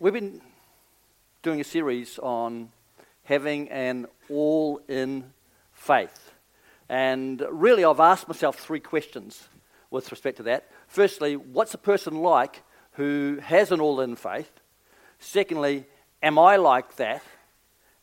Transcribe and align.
We've 0.00 0.12
been 0.12 0.40
doing 1.42 1.60
a 1.60 1.64
series 1.64 2.20
on 2.20 2.70
having 3.24 3.68
an 3.70 4.06
all 4.30 4.80
in 4.86 5.32
faith. 5.72 6.30
And 6.88 7.42
really, 7.50 7.84
I've 7.84 7.98
asked 7.98 8.28
myself 8.28 8.60
three 8.60 8.78
questions 8.78 9.48
with 9.90 10.08
respect 10.12 10.36
to 10.36 10.44
that. 10.44 10.70
Firstly, 10.86 11.34
what's 11.34 11.74
a 11.74 11.78
person 11.78 12.22
like 12.22 12.62
who 12.92 13.40
has 13.42 13.72
an 13.72 13.80
all 13.80 14.00
in 14.00 14.14
faith? 14.14 14.52
Secondly, 15.18 15.84
am 16.22 16.38
I 16.38 16.54
like 16.54 16.94
that? 16.94 17.24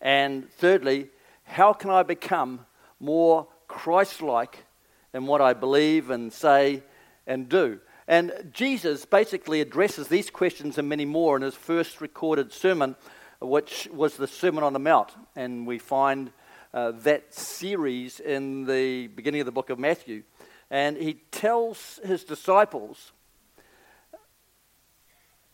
And 0.02 0.52
thirdly, 0.52 1.08
how 1.46 1.72
can 1.72 1.92
I 1.92 2.04
become 2.04 2.66
more 3.00 3.48
Christ 3.70 4.22
like 4.22 4.66
in 5.14 5.28
what 5.28 5.40
I 5.40 5.54
believe 5.54 6.10
and 6.10 6.34
say 6.34 6.84
and 7.26 7.48
do? 7.48 7.80
And 8.08 8.52
Jesus 8.54 9.06
basically 9.06 9.62
addresses 9.62 10.08
these 10.08 10.30
questions 10.30 10.78
and 10.78 10.88
many 10.88 11.06
more 11.06 11.36
in 11.36 11.42
his 11.42 11.56
first 11.56 12.02
recorded 12.02 12.54
sermon, 12.54 12.96
which 13.42 13.90
was 13.92 14.16
the 14.16 14.28
Sermon 14.28 14.64
on 14.64 14.74
the 14.74 14.80
Mount. 14.80 15.10
And 15.36 15.66
we 15.66 15.80
find 15.80 16.32
uh, 16.74 16.92
that 16.92 17.34
series 17.34 18.20
in 18.20 18.66
the 18.66 19.08
beginning 19.08 19.42
of 19.42 19.46
the 19.46 19.52
book 19.52 19.70
of 19.72 19.80
Matthew. 19.80 20.24
And 20.70 20.98
he 20.98 21.16
tells 21.32 22.00
his 22.06 22.24
disciples 22.24 23.12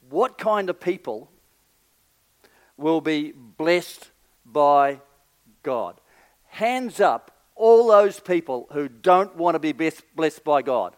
what 0.10 0.38
kind 0.38 0.70
of 0.70 0.80
people 0.80 1.30
will 2.76 3.00
be 3.00 3.32
blessed 3.32 4.10
by 4.46 5.00
God. 5.64 6.02
Hands 6.48 7.00
up, 7.00 7.32
all 7.56 7.88
those 7.88 8.20
people 8.20 8.68
who 8.72 8.90
don't 8.90 9.38
want 9.38 9.56
to 9.56 9.60
be 9.60 9.72
blessed 9.72 10.44
by 10.44 10.62
God. 10.62 10.96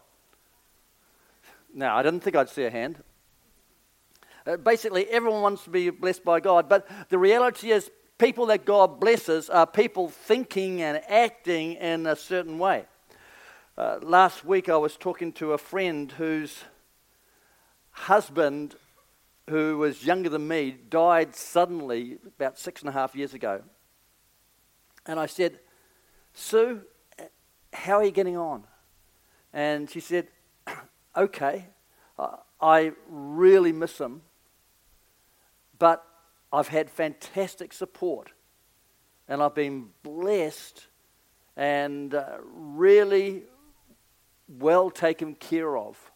No, 1.73 1.89
I 1.89 2.03
didn't 2.03 2.19
think 2.19 2.35
I'd 2.35 2.49
see 2.49 2.65
a 2.65 2.69
hand. 2.69 3.01
Uh, 4.45 4.57
basically, 4.57 5.07
everyone 5.09 5.41
wants 5.41 5.63
to 5.63 5.71
be 5.71 5.89
blessed 5.89 6.23
by 6.23 6.39
God, 6.39 6.69
but 6.69 6.87
the 7.09 7.17
reality 7.17 7.71
is, 7.71 7.89
people 8.19 8.45
that 8.45 8.63
God 8.63 8.99
blesses 8.99 9.49
are 9.49 9.65
people 9.65 10.09
thinking 10.09 10.81
and 10.81 11.01
acting 11.09 11.73
in 11.73 12.05
a 12.05 12.15
certain 12.15 12.59
way. 12.59 12.85
Uh, 13.75 13.97
last 14.03 14.45
week, 14.45 14.69
I 14.69 14.77
was 14.77 14.97
talking 14.97 15.33
to 15.33 15.53
a 15.53 15.57
friend 15.57 16.11
whose 16.11 16.63
husband, 17.89 18.75
who 19.49 19.79
was 19.79 20.05
younger 20.05 20.29
than 20.29 20.47
me, 20.47 20.71
died 20.71 21.35
suddenly 21.35 22.19
about 22.25 22.59
six 22.59 22.81
and 22.81 22.89
a 22.89 22.93
half 22.93 23.15
years 23.15 23.33
ago. 23.33 23.63
And 25.07 25.19
I 25.19 25.25
said, 25.25 25.59
Sue, 26.33 26.81
how 27.73 27.97
are 27.97 28.05
you 28.05 28.11
getting 28.11 28.37
on? 28.37 28.63
And 29.51 29.89
she 29.89 29.99
said, 29.99 30.27
okay, 31.15 31.67
I 32.63 32.93
really 33.09 33.73
miss 33.73 33.97
him, 33.97 34.21
but 35.77 36.05
I've 36.51 36.69
had 36.69 36.89
fantastic 36.89 37.73
support 37.73 38.31
and 39.27 39.43
I've 39.43 39.53
been 39.53 39.89
blessed 40.01 40.87
and 41.57 42.13
uh, 42.13 42.37
really 42.43 43.43
well 44.47 44.89
taken 44.89 45.35
care 45.35 45.75
of 45.77 46.11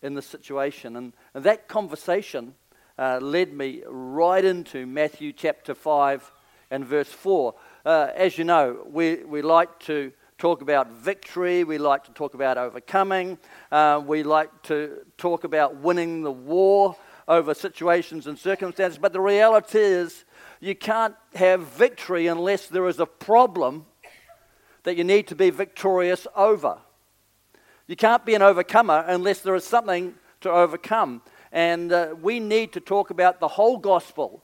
in 0.00 0.14
the 0.14 0.22
situation. 0.22 0.96
And, 0.96 1.12
and 1.34 1.44
that 1.44 1.68
conversation 1.68 2.54
uh, 2.98 3.18
led 3.20 3.52
me 3.52 3.82
right 3.86 4.44
into 4.44 4.86
Matthew 4.86 5.32
chapter 5.32 5.74
5 5.74 6.32
and 6.70 6.86
verse 6.86 7.08
4. 7.08 7.54
Uh, 7.84 8.08
as 8.14 8.38
you 8.38 8.44
know, 8.44 8.86
we, 8.90 9.24
we 9.24 9.42
like 9.42 9.78
to 9.80 10.12
talk 10.38 10.60
about 10.60 10.90
victory, 10.90 11.64
we 11.64 11.78
like 11.78 12.04
to 12.04 12.12
talk 12.12 12.34
about 12.34 12.58
overcoming, 12.58 13.38
uh, 13.72 14.02
we 14.04 14.22
like 14.22 14.50
to 14.64 14.98
talk 15.16 15.44
about 15.44 15.76
winning 15.76 16.22
the 16.22 16.32
war 16.32 16.94
over 17.26 17.54
situations 17.54 18.26
and 18.26 18.38
circumstances. 18.38 18.98
But 18.98 19.12
the 19.12 19.20
reality 19.20 19.78
is, 19.78 20.24
you 20.60 20.74
can't 20.74 21.14
have 21.34 21.62
victory 21.62 22.26
unless 22.26 22.66
there 22.66 22.86
is 22.86 23.00
a 23.00 23.06
problem 23.06 23.86
that 24.82 24.96
you 24.96 25.04
need 25.04 25.26
to 25.28 25.34
be 25.34 25.50
victorious 25.50 26.26
over. 26.36 26.78
You 27.86 27.96
can't 27.96 28.24
be 28.24 28.34
an 28.34 28.42
overcomer 28.42 29.04
unless 29.06 29.40
there 29.40 29.54
is 29.54 29.64
something 29.64 30.14
to 30.42 30.50
overcome. 30.50 31.22
And 31.50 31.92
uh, 31.92 32.14
we 32.20 32.40
need 32.40 32.72
to 32.72 32.80
talk 32.80 33.10
about 33.10 33.40
the 33.40 33.48
whole 33.48 33.78
gospel 33.78 34.42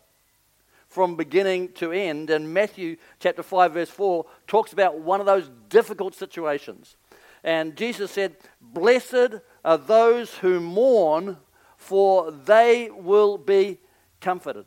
from 0.92 1.16
beginning 1.16 1.72
to 1.72 1.90
end. 1.90 2.28
And 2.28 2.52
Matthew 2.52 2.96
chapter 3.18 3.42
5, 3.42 3.72
verse 3.72 3.88
4 3.88 4.26
talks 4.46 4.72
about 4.72 4.98
one 4.98 5.20
of 5.20 5.26
those 5.26 5.50
difficult 5.70 6.14
situations. 6.14 6.96
And 7.42 7.76
Jesus 7.76 8.10
said, 8.10 8.36
Blessed 8.60 9.40
are 9.64 9.78
those 9.78 10.34
who 10.34 10.60
mourn, 10.60 11.38
for 11.76 12.30
they 12.30 12.90
will 12.90 13.38
be 13.38 13.78
comforted. 14.20 14.66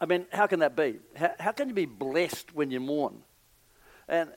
I 0.00 0.06
mean, 0.06 0.26
how 0.32 0.46
can 0.46 0.60
that 0.60 0.76
be? 0.76 1.00
How, 1.16 1.32
how 1.40 1.52
can 1.52 1.68
you 1.68 1.74
be 1.74 1.86
blessed 1.86 2.54
when 2.54 2.70
you 2.70 2.78
mourn? 2.78 3.22
And 4.08 4.30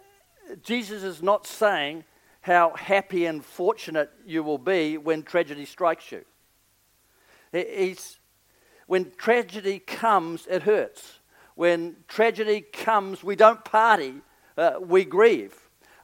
Jesus 0.63 1.03
is 1.03 1.21
not 1.21 1.45
saying 1.45 2.03
how 2.41 2.73
happy 2.75 3.27
and 3.27 3.45
fortunate 3.45 4.09
you 4.25 4.41
will 4.41 4.57
be 4.57 4.97
when 4.97 5.21
tragedy 5.21 5.65
strikes 5.65 6.11
you. 6.11 6.25
He's 7.51 8.17
when 8.91 9.09
tragedy 9.15 9.79
comes, 9.79 10.45
it 10.47 10.63
hurts. 10.63 11.19
When 11.55 11.95
tragedy 12.09 12.59
comes, 12.59 13.23
we 13.23 13.37
don't 13.37 13.63
party, 13.63 14.15
uh, 14.57 14.73
we 14.81 15.05
grieve. 15.05 15.55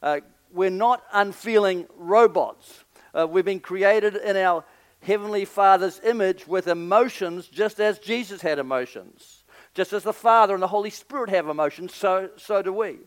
Uh, 0.01 0.21
we're 0.53 0.69
not 0.69 1.03
unfeeling 1.11 1.87
robots. 1.97 2.85
Uh, 3.13 3.27
we've 3.29 3.43
been 3.43 3.59
created 3.59 4.15
in 4.15 4.37
our 4.37 4.63
Heavenly 5.01 5.43
Father's 5.43 5.99
image 6.05 6.47
with 6.47 6.69
emotions 6.69 7.49
just 7.49 7.81
as 7.81 7.99
Jesus 7.99 8.41
had 8.41 8.57
emotions. 8.57 9.43
Just 9.73 9.91
as 9.91 10.03
the 10.03 10.13
Father 10.13 10.53
and 10.53 10.63
the 10.63 10.67
Holy 10.67 10.89
Spirit 10.89 11.29
have 11.29 11.49
emotions, 11.49 11.93
so, 11.93 12.29
so 12.37 12.61
do 12.61 12.71
we. 12.71 12.99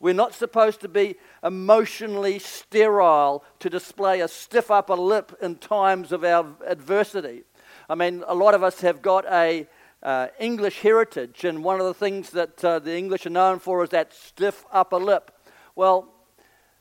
We're 0.00 0.14
not 0.14 0.32
supposed 0.32 0.80
to 0.80 0.88
be 0.88 1.16
emotionally 1.44 2.38
sterile 2.38 3.44
to 3.58 3.68
display 3.68 4.22
a 4.22 4.28
stiff 4.28 4.70
upper 4.70 4.94
lip 4.94 5.36
in 5.42 5.56
times 5.56 6.10
of 6.10 6.24
our 6.24 6.46
adversity. 6.66 7.42
I 7.90 7.94
mean, 7.94 8.22
a 8.26 8.34
lot 8.34 8.54
of 8.54 8.62
us 8.62 8.82
have 8.82 9.00
got 9.00 9.24
a 9.26 9.66
uh, 10.02 10.28
English 10.38 10.80
heritage, 10.80 11.44
and 11.44 11.64
one 11.64 11.80
of 11.80 11.86
the 11.86 11.94
things 11.94 12.30
that 12.30 12.62
uh, 12.62 12.78
the 12.78 12.94
English 12.94 13.24
are 13.24 13.30
known 13.30 13.58
for 13.58 13.82
is 13.82 13.90
that 13.90 14.12
stiff 14.12 14.66
upper 14.70 14.98
lip. 14.98 15.30
Well, 15.74 16.12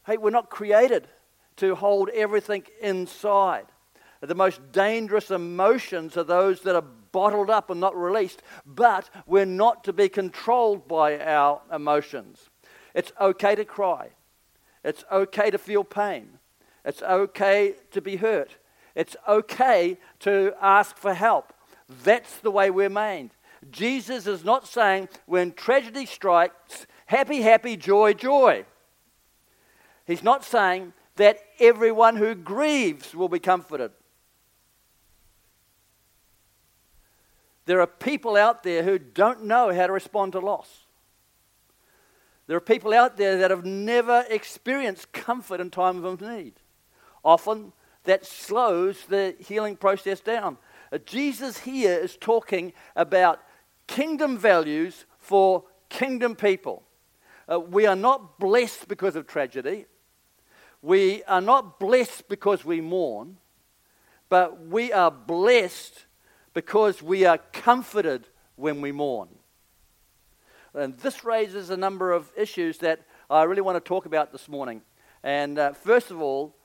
hey, 0.05 0.17
we're 0.17 0.31
not 0.31 0.49
created 0.49 1.07
to 1.57 1.75
hold 1.75 2.09
everything 2.09 2.63
inside. 2.81 3.67
The 4.19 4.35
most 4.35 4.71
dangerous 4.73 5.31
emotions 5.31 6.17
are 6.17 6.25
those 6.25 6.61
that 6.61 6.75
are 6.75 6.83
bottled 7.11 7.49
up 7.49 7.69
and 7.69 7.79
not 7.79 7.95
released, 7.95 8.43
but 8.65 9.09
we're 9.25 9.45
not 9.45 9.85
to 9.85 9.93
be 9.93 10.09
controlled 10.09 10.89
by 10.89 11.19
our 11.19 11.61
emotions. 11.73 12.49
It's 12.93 13.13
okay 13.21 13.55
to 13.55 13.63
cry, 13.63 14.09
it's 14.83 15.05
okay 15.09 15.51
to 15.51 15.57
feel 15.57 15.85
pain, 15.85 16.39
it's 16.83 17.01
okay 17.01 17.75
to 17.91 18.01
be 18.01 18.17
hurt. 18.17 18.57
It's 18.97 19.15
okay 19.27 19.99
to 20.21 20.53
ask 20.59 20.97
for 20.97 21.13
help. 21.13 21.53
That's 22.03 22.39
the 22.39 22.49
way 22.49 22.71
we're 22.71 22.89
made. 22.89 23.29
Jesus 23.69 24.25
is 24.25 24.43
not 24.43 24.67
saying 24.67 25.07
when 25.27 25.51
tragedy 25.51 26.07
strikes, 26.07 26.87
happy, 27.05 27.41
happy, 27.41 27.77
joy, 27.77 28.13
joy. 28.13 28.65
He's 30.07 30.23
not 30.23 30.43
saying 30.43 30.93
that 31.15 31.37
everyone 31.59 32.15
who 32.15 32.33
grieves 32.33 33.13
will 33.13 33.29
be 33.29 33.37
comforted. 33.37 33.91
There 37.67 37.79
are 37.81 37.87
people 37.87 38.35
out 38.35 38.63
there 38.63 38.81
who 38.81 38.97
don't 38.97 39.43
know 39.43 39.71
how 39.71 39.85
to 39.85 39.93
respond 39.93 40.31
to 40.31 40.39
loss. 40.39 40.85
There 42.47 42.57
are 42.57 42.61
people 42.61 42.95
out 42.95 43.17
there 43.17 43.37
that 43.37 43.51
have 43.51 43.63
never 43.63 44.25
experienced 44.27 45.11
comfort 45.11 45.59
in 45.59 45.69
times 45.69 46.03
of 46.03 46.19
need. 46.19 46.53
Often 47.23 47.73
that 48.07 48.25
slows 48.25 49.05
the 49.05 49.35
healing 49.39 49.75
process 49.75 50.21
down. 50.21 50.57
Uh, 50.91 50.97
Jesus 50.99 51.59
here 51.59 51.93
is 51.93 52.17
talking 52.17 52.73
about 52.95 53.41
kingdom 53.85 54.37
values 54.37 55.05
for 55.19 55.65
kingdom 55.89 56.35
people. 56.35 56.83
Uh, 57.51 57.59
we 57.59 57.85
are 57.85 57.95
not 57.95 58.39
blessed 58.39 58.87
because 58.87 59.15
of 59.15 59.27
tragedy. 59.27 59.85
We 60.81 61.23
are 61.23 61.41
not 61.41 61.79
blessed 61.79 62.29
because 62.29 62.63
we 62.63 62.79
mourn, 62.79 63.37
but 64.29 64.67
we 64.67 64.93
are 64.93 65.11
blessed 65.11 66.05
because 66.53 67.01
we 67.01 67.25
are 67.25 67.37
comforted 67.37 68.29
when 68.55 68.79
we 68.79 68.93
mourn. 68.93 69.29
And 70.73 70.97
this 70.99 71.25
raises 71.25 71.71
a 71.71 71.77
number 71.77 72.13
of 72.13 72.31
issues 72.37 72.77
that 72.79 73.01
I 73.29 73.43
really 73.43 73.61
want 73.61 73.75
to 73.75 73.87
talk 73.87 74.05
about 74.05 74.31
this 74.31 74.47
morning. 74.47 74.81
And 75.23 75.59
uh, 75.59 75.73
first 75.73 76.09
of 76.09 76.21
all, 76.21 76.55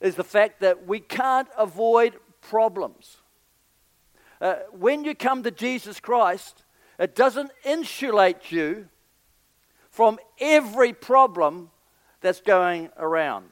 is 0.00 0.14
the 0.14 0.24
fact 0.24 0.60
that 0.60 0.86
we 0.86 1.00
can't 1.00 1.48
avoid 1.58 2.16
problems. 2.40 3.18
Uh, 4.40 4.56
when 4.72 5.04
you 5.04 5.14
come 5.14 5.42
to 5.42 5.50
Jesus 5.50 6.00
Christ, 6.00 6.64
it 6.98 7.14
doesn't 7.14 7.50
insulate 7.64 8.50
you 8.50 8.88
from 9.90 10.18
every 10.40 10.92
problem 10.92 11.70
that's 12.20 12.40
going 12.40 12.88
around. 12.96 13.50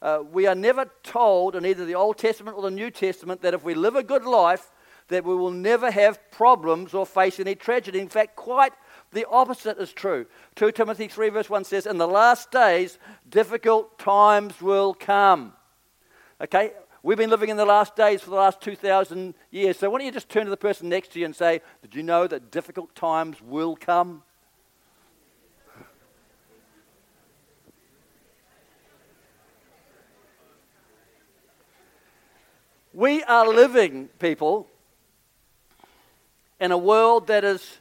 Uh, 0.00 0.22
we 0.30 0.46
are 0.46 0.54
never 0.54 0.90
told 1.02 1.56
in 1.56 1.64
either 1.64 1.84
the 1.84 1.94
Old 1.94 2.18
Testament 2.18 2.56
or 2.56 2.62
the 2.62 2.70
New 2.70 2.90
Testament 2.90 3.42
that 3.42 3.54
if 3.54 3.64
we 3.64 3.74
live 3.74 3.96
a 3.96 4.02
good 4.02 4.24
life, 4.24 4.70
that 5.08 5.24
we 5.24 5.34
will 5.34 5.50
never 5.50 5.90
have 5.90 6.30
problems 6.30 6.94
or 6.94 7.04
face 7.04 7.38
any 7.38 7.54
tragedy. 7.54 8.00
In 8.00 8.08
fact, 8.08 8.36
quite 8.36 8.72
the 9.12 9.26
opposite 9.28 9.78
is 9.78 9.92
true. 9.92 10.26
2 10.56 10.72
Timothy 10.72 11.08
3, 11.08 11.28
verse 11.30 11.50
1 11.50 11.64
says, 11.64 11.86
In 11.86 11.98
the 11.98 12.08
last 12.08 12.50
days, 12.50 12.98
difficult 13.28 13.98
times 13.98 14.60
will 14.60 14.94
come. 14.94 15.52
Okay? 16.44 16.72
We've 17.02 17.18
been 17.18 17.30
living 17.30 17.48
in 17.48 17.56
the 17.56 17.64
last 17.64 17.96
days 17.96 18.20
for 18.20 18.30
the 18.30 18.36
last 18.36 18.60
2,000 18.60 19.34
years. 19.50 19.78
So 19.78 19.88
why 19.88 19.98
don't 19.98 20.06
you 20.06 20.12
just 20.12 20.28
turn 20.28 20.44
to 20.44 20.50
the 20.50 20.56
person 20.58 20.90
next 20.90 21.12
to 21.12 21.18
you 21.18 21.24
and 21.24 21.34
say, 21.34 21.62
Did 21.82 21.94
you 21.94 22.02
know 22.02 22.26
that 22.26 22.50
difficult 22.50 22.94
times 22.94 23.40
will 23.42 23.76
come? 23.76 24.22
We 32.92 33.24
are 33.24 33.48
living, 33.48 34.08
people, 34.18 34.68
in 36.60 36.70
a 36.72 36.78
world 36.78 37.26
that 37.26 37.42
is 37.42 37.78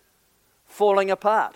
falling 0.65 1.11
apart. 1.11 1.55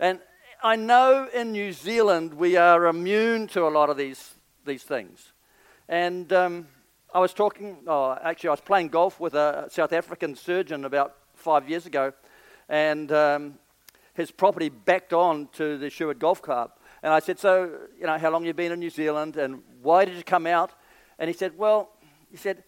And 0.00 0.18
I 0.62 0.76
know 0.76 1.28
in 1.32 1.52
New 1.52 1.72
Zealand 1.72 2.34
we 2.34 2.56
are 2.56 2.86
immune 2.86 3.46
to 3.48 3.66
a 3.66 3.70
lot 3.70 3.88
of 3.88 3.96
these, 3.96 4.34
these 4.64 4.82
things. 4.82 5.32
And 5.88 6.32
um, 6.32 6.66
I 7.14 7.20
was 7.20 7.32
talking, 7.32 7.76
oh, 7.86 8.18
actually, 8.20 8.48
I 8.48 8.52
was 8.52 8.60
playing 8.60 8.88
golf 8.88 9.20
with 9.20 9.34
a 9.34 9.68
South 9.70 9.92
African 9.92 10.34
surgeon 10.34 10.84
about 10.84 11.14
five 11.34 11.68
years 11.68 11.86
ago, 11.86 12.12
and 12.68 13.12
um, 13.12 13.58
his 14.14 14.32
property 14.32 14.68
backed 14.68 15.12
on 15.12 15.48
to 15.52 15.78
the 15.78 15.88
Sherwood 15.88 16.18
Golf 16.18 16.42
Club. 16.42 16.72
And 17.04 17.12
I 17.12 17.20
said, 17.20 17.38
So, 17.38 17.70
you 18.00 18.06
know, 18.06 18.18
how 18.18 18.30
long 18.30 18.44
you 18.44 18.52
been 18.52 18.72
in 18.72 18.80
New 18.80 18.90
Zealand 18.90 19.36
and 19.36 19.62
why 19.80 20.04
did 20.04 20.16
you 20.16 20.24
come 20.24 20.46
out? 20.46 20.72
And 21.20 21.28
he 21.28 21.34
said, 21.34 21.56
Well, 21.56 21.90
he 22.32 22.36
said, 22.36 22.64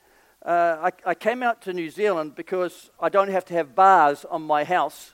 uh, 0.47 0.91
I, 1.05 1.11
I, 1.11 1.15
came 1.17 1.43
out 1.43 1.63
to 1.63 1.73
New 1.73 1.91
Zealand 1.91 2.37
because 2.37 2.91
I 3.01 3.09
don't 3.09 3.31
have 3.31 3.45
to 3.47 3.55
have 3.55 3.75
bars 3.75 4.25
on 4.25 4.43
my 4.43 4.63
house 4.63 5.13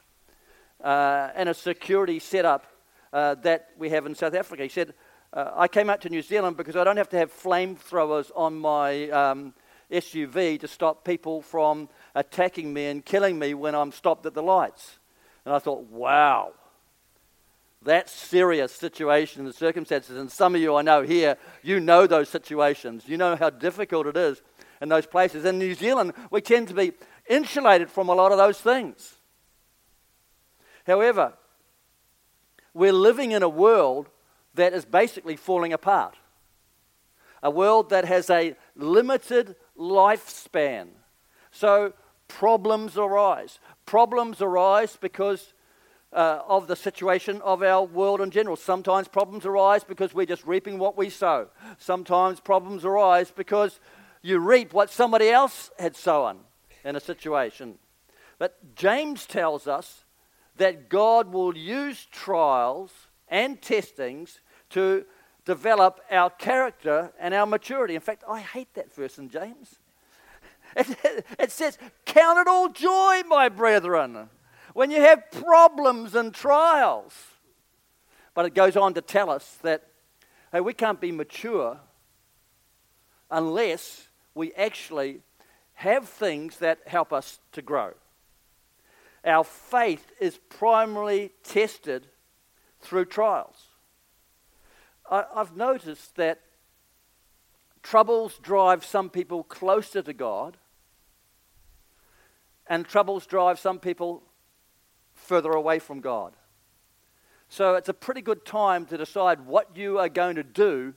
uh, 0.82 1.30
and 1.34 1.48
a 1.48 1.54
security 1.54 2.18
setup 2.18 2.66
uh, 3.14 3.36
that 3.36 3.70
we 3.78 3.88
have 3.88 4.04
in 4.04 4.14
South 4.14 4.34
Africa. 4.34 4.64
He 4.64 4.68
said, 4.68 4.92
uh, 5.34 5.50
I 5.56 5.66
came 5.66 5.90
out 5.90 6.00
to 6.02 6.08
New 6.08 6.22
Zealand 6.22 6.56
because 6.56 6.76
I 6.76 6.84
don't 6.84 6.96
have 6.96 7.08
to 7.08 7.18
have 7.18 7.32
flamethrowers 7.32 8.30
on 8.36 8.56
my 8.56 9.10
um, 9.10 9.52
SUV 9.90 10.60
to 10.60 10.68
stop 10.68 11.04
people 11.04 11.42
from 11.42 11.88
attacking 12.14 12.72
me 12.72 12.86
and 12.86 13.04
killing 13.04 13.36
me 13.36 13.52
when 13.52 13.74
I'm 13.74 13.90
stopped 13.90 14.24
at 14.26 14.34
the 14.34 14.42
lights. 14.42 14.98
And 15.44 15.52
I 15.52 15.58
thought, 15.58 15.90
wow, 15.90 16.52
that 17.82 18.08
serious 18.08 18.72
situation, 18.72 19.44
the 19.44 19.52
circumstances. 19.52 20.16
And 20.16 20.30
some 20.30 20.54
of 20.54 20.60
you 20.60 20.76
I 20.76 20.82
know 20.82 21.02
here, 21.02 21.36
you 21.64 21.80
know 21.80 22.06
those 22.06 22.28
situations. 22.28 23.02
You 23.08 23.16
know 23.16 23.34
how 23.34 23.50
difficult 23.50 24.06
it 24.06 24.16
is 24.16 24.40
in 24.80 24.88
those 24.88 25.06
places. 25.06 25.44
In 25.44 25.58
New 25.58 25.74
Zealand, 25.74 26.12
we 26.30 26.42
tend 26.42 26.68
to 26.68 26.74
be 26.74 26.92
insulated 27.28 27.90
from 27.90 28.08
a 28.08 28.14
lot 28.14 28.30
of 28.30 28.38
those 28.38 28.60
things. 28.60 29.16
However, 30.86 31.32
we're 32.72 32.92
living 32.92 33.32
in 33.32 33.42
a 33.42 33.48
world 33.48 34.08
that 34.54 34.72
is 34.72 34.84
basically 34.84 35.36
falling 35.36 35.72
apart. 35.72 36.16
A 37.42 37.50
world 37.50 37.90
that 37.90 38.04
has 38.04 38.30
a 38.30 38.56
limited 38.76 39.56
lifespan. 39.78 40.88
So 41.50 41.92
problems 42.28 42.96
arise. 42.96 43.58
Problems 43.84 44.40
arise 44.40 44.96
because 45.00 45.52
uh, 46.12 46.40
of 46.46 46.68
the 46.68 46.76
situation 46.76 47.40
of 47.42 47.62
our 47.62 47.84
world 47.84 48.20
in 48.20 48.30
general. 48.30 48.56
Sometimes 48.56 49.08
problems 49.08 49.44
arise 49.44 49.84
because 49.84 50.14
we're 50.14 50.26
just 50.26 50.46
reaping 50.46 50.78
what 50.78 50.96
we 50.96 51.10
sow. 51.10 51.48
Sometimes 51.78 52.40
problems 52.40 52.84
arise 52.84 53.30
because 53.30 53.80
you 54.22 54.38
reap 54.38 54.72
what 54.72 54.90
somebody 54.90 55.28
else 55.28 55.70
had 55.78 55.96
sown 55.96 56.38
in 56.84 56.96
a 56.96 57.00
situation. 57.00 57.78
But 58.38 58.74
James 58.74 59.26
tells 59.26 59.66
us 59.66 60.04
that 60.56 60.88
God 60.88 61.32
will 61.32 61.56
use 61.56 62.06
trials 62.10 62.92
and 63.28 63.60
testings 63.60 64.40
to 64.74 65.04
develop 65.44 66.00
our 66.10 66.30
character 66.30 67.12
and 67.18 67.34
our 67.34 67.46
maturity. 67.46 67.94
In 67.94 68.00
fact, 68.00 68.22
I 68.28 68.40
hate 68.40 68.72
that 68.74 68.94
verse 68.94 69.18
in 69.18 69.28
James. 69.30 69.76
It, 70.76 71.24
it 71.38 71.52
says, 71.52 71.78
Count 72.04 72.36
it 72.40 72.48
all 72.48 72.68
joy, 72.68 73.22
my 73.28 73.48
brethren 73.48 74.28
when 74.74 74.90
you 74.90 75.00
have 75.00 75.30
problems 75.30 76.14
and 76.14 76.34
trials. 76.34 77.14
But 78.34 78.44
it 78.44 78.54
goes 78.54 78.76
on 78.76 78.92
to 78.94 79.00
tell 79.00 79.30
us 79.30 79.58
that, 79.62 79.86
hey, 80.52 80.60
we 80.60 80.74
can't 80.74 81.00
be 81.00 81.12
mature 81.12 81.78
unless 83.30 84.08
we 84.34 84.52
actually 84.54 85.20
have 85.74 86.08
things 86.08 86.58
that 86.58 86.80
help 86.86 87.12
us 87.12 87.38
to 87.52 87.62
grow. 87.62 87.92
Our 89.24 89.44
faith 89.44 90.12
is 90.20 90.38
primarily 90.50 91.30
tested 91.44 92.08
through 92.80 93.06
trials. 93.06 93.68
I, 95.10 95.24
have 95.36 95.56
noticed 95.56 96.16
that 96.16 96.40
troubles 97.82 98.38
drive 98.42 98.84
some 98.84 99.10
people 99.10 99.44
closer 99.44 100.02
to 100.02 100.12
God, 100.12 100.56
and 102.66 102.86
troubles 102.86 103.26
drive 103.26 103.58
some 103.58 103.78
people 103.78 104.22
further 105.12 105.52
away 105.52 105.78
from 105.78 106.00
God. 106.00 106.34
So 107.48 107.74
it's 107.74 107.88
a 107.88 107.94
pretty 107.94 108.22
good 108.22 108.44
time 108.44 108.86
to 108.86 108.96
decide 108.96 109.46
what 109.46 109.76
you 109.76 109.98
are 109.98 110.08
going 110.08 110.36
to 110.36 110.42
do 110.42 110.94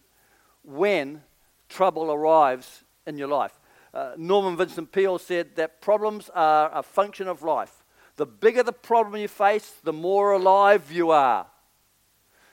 when 0.63 1.21
trouble 1.69 2.11
arrives 2.11 2.83
in 3.05 3.17
your 3.17 3.27
life. 3.27 3.59
Uh, 3.93 4.11
Norman 4.17 4.55
Vincent 4.57 4.91
Peale 4.91 5.19
said 5.19 5.55
that 5.55 5.81
problems 5.81 6.29
are 6.33 6.71
a 6.73 6.83
function 6.83 7.27
of 7.27 7.41
life. 7.41 7.83
The 8.15 8.25
bigger 8.25 8.63
the 8.63 8.73
problem 8.73 9.19
you 9.21 9.27
face, 9.27 9.73
the 9.83 9.93
more 9.93 10.31
alive 10.31 10.91
you 10.91 11.11
are. 11.11 11.47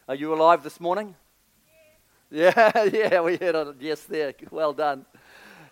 Are 0.09 0.15
you 0.15 0.35
alive 0.35 0.63
this 0.63 0.81
morning? 0.81 1.15
Yeah, 2.35 2.85
yeah, 2.93 3.21
we 3.21 3.37
heard 3.37 3.55
it. 3.55 3.77
yes 3.79 4.03
there. 4.03 4.35
Well 4.51 4.73
done. 4.73 5.07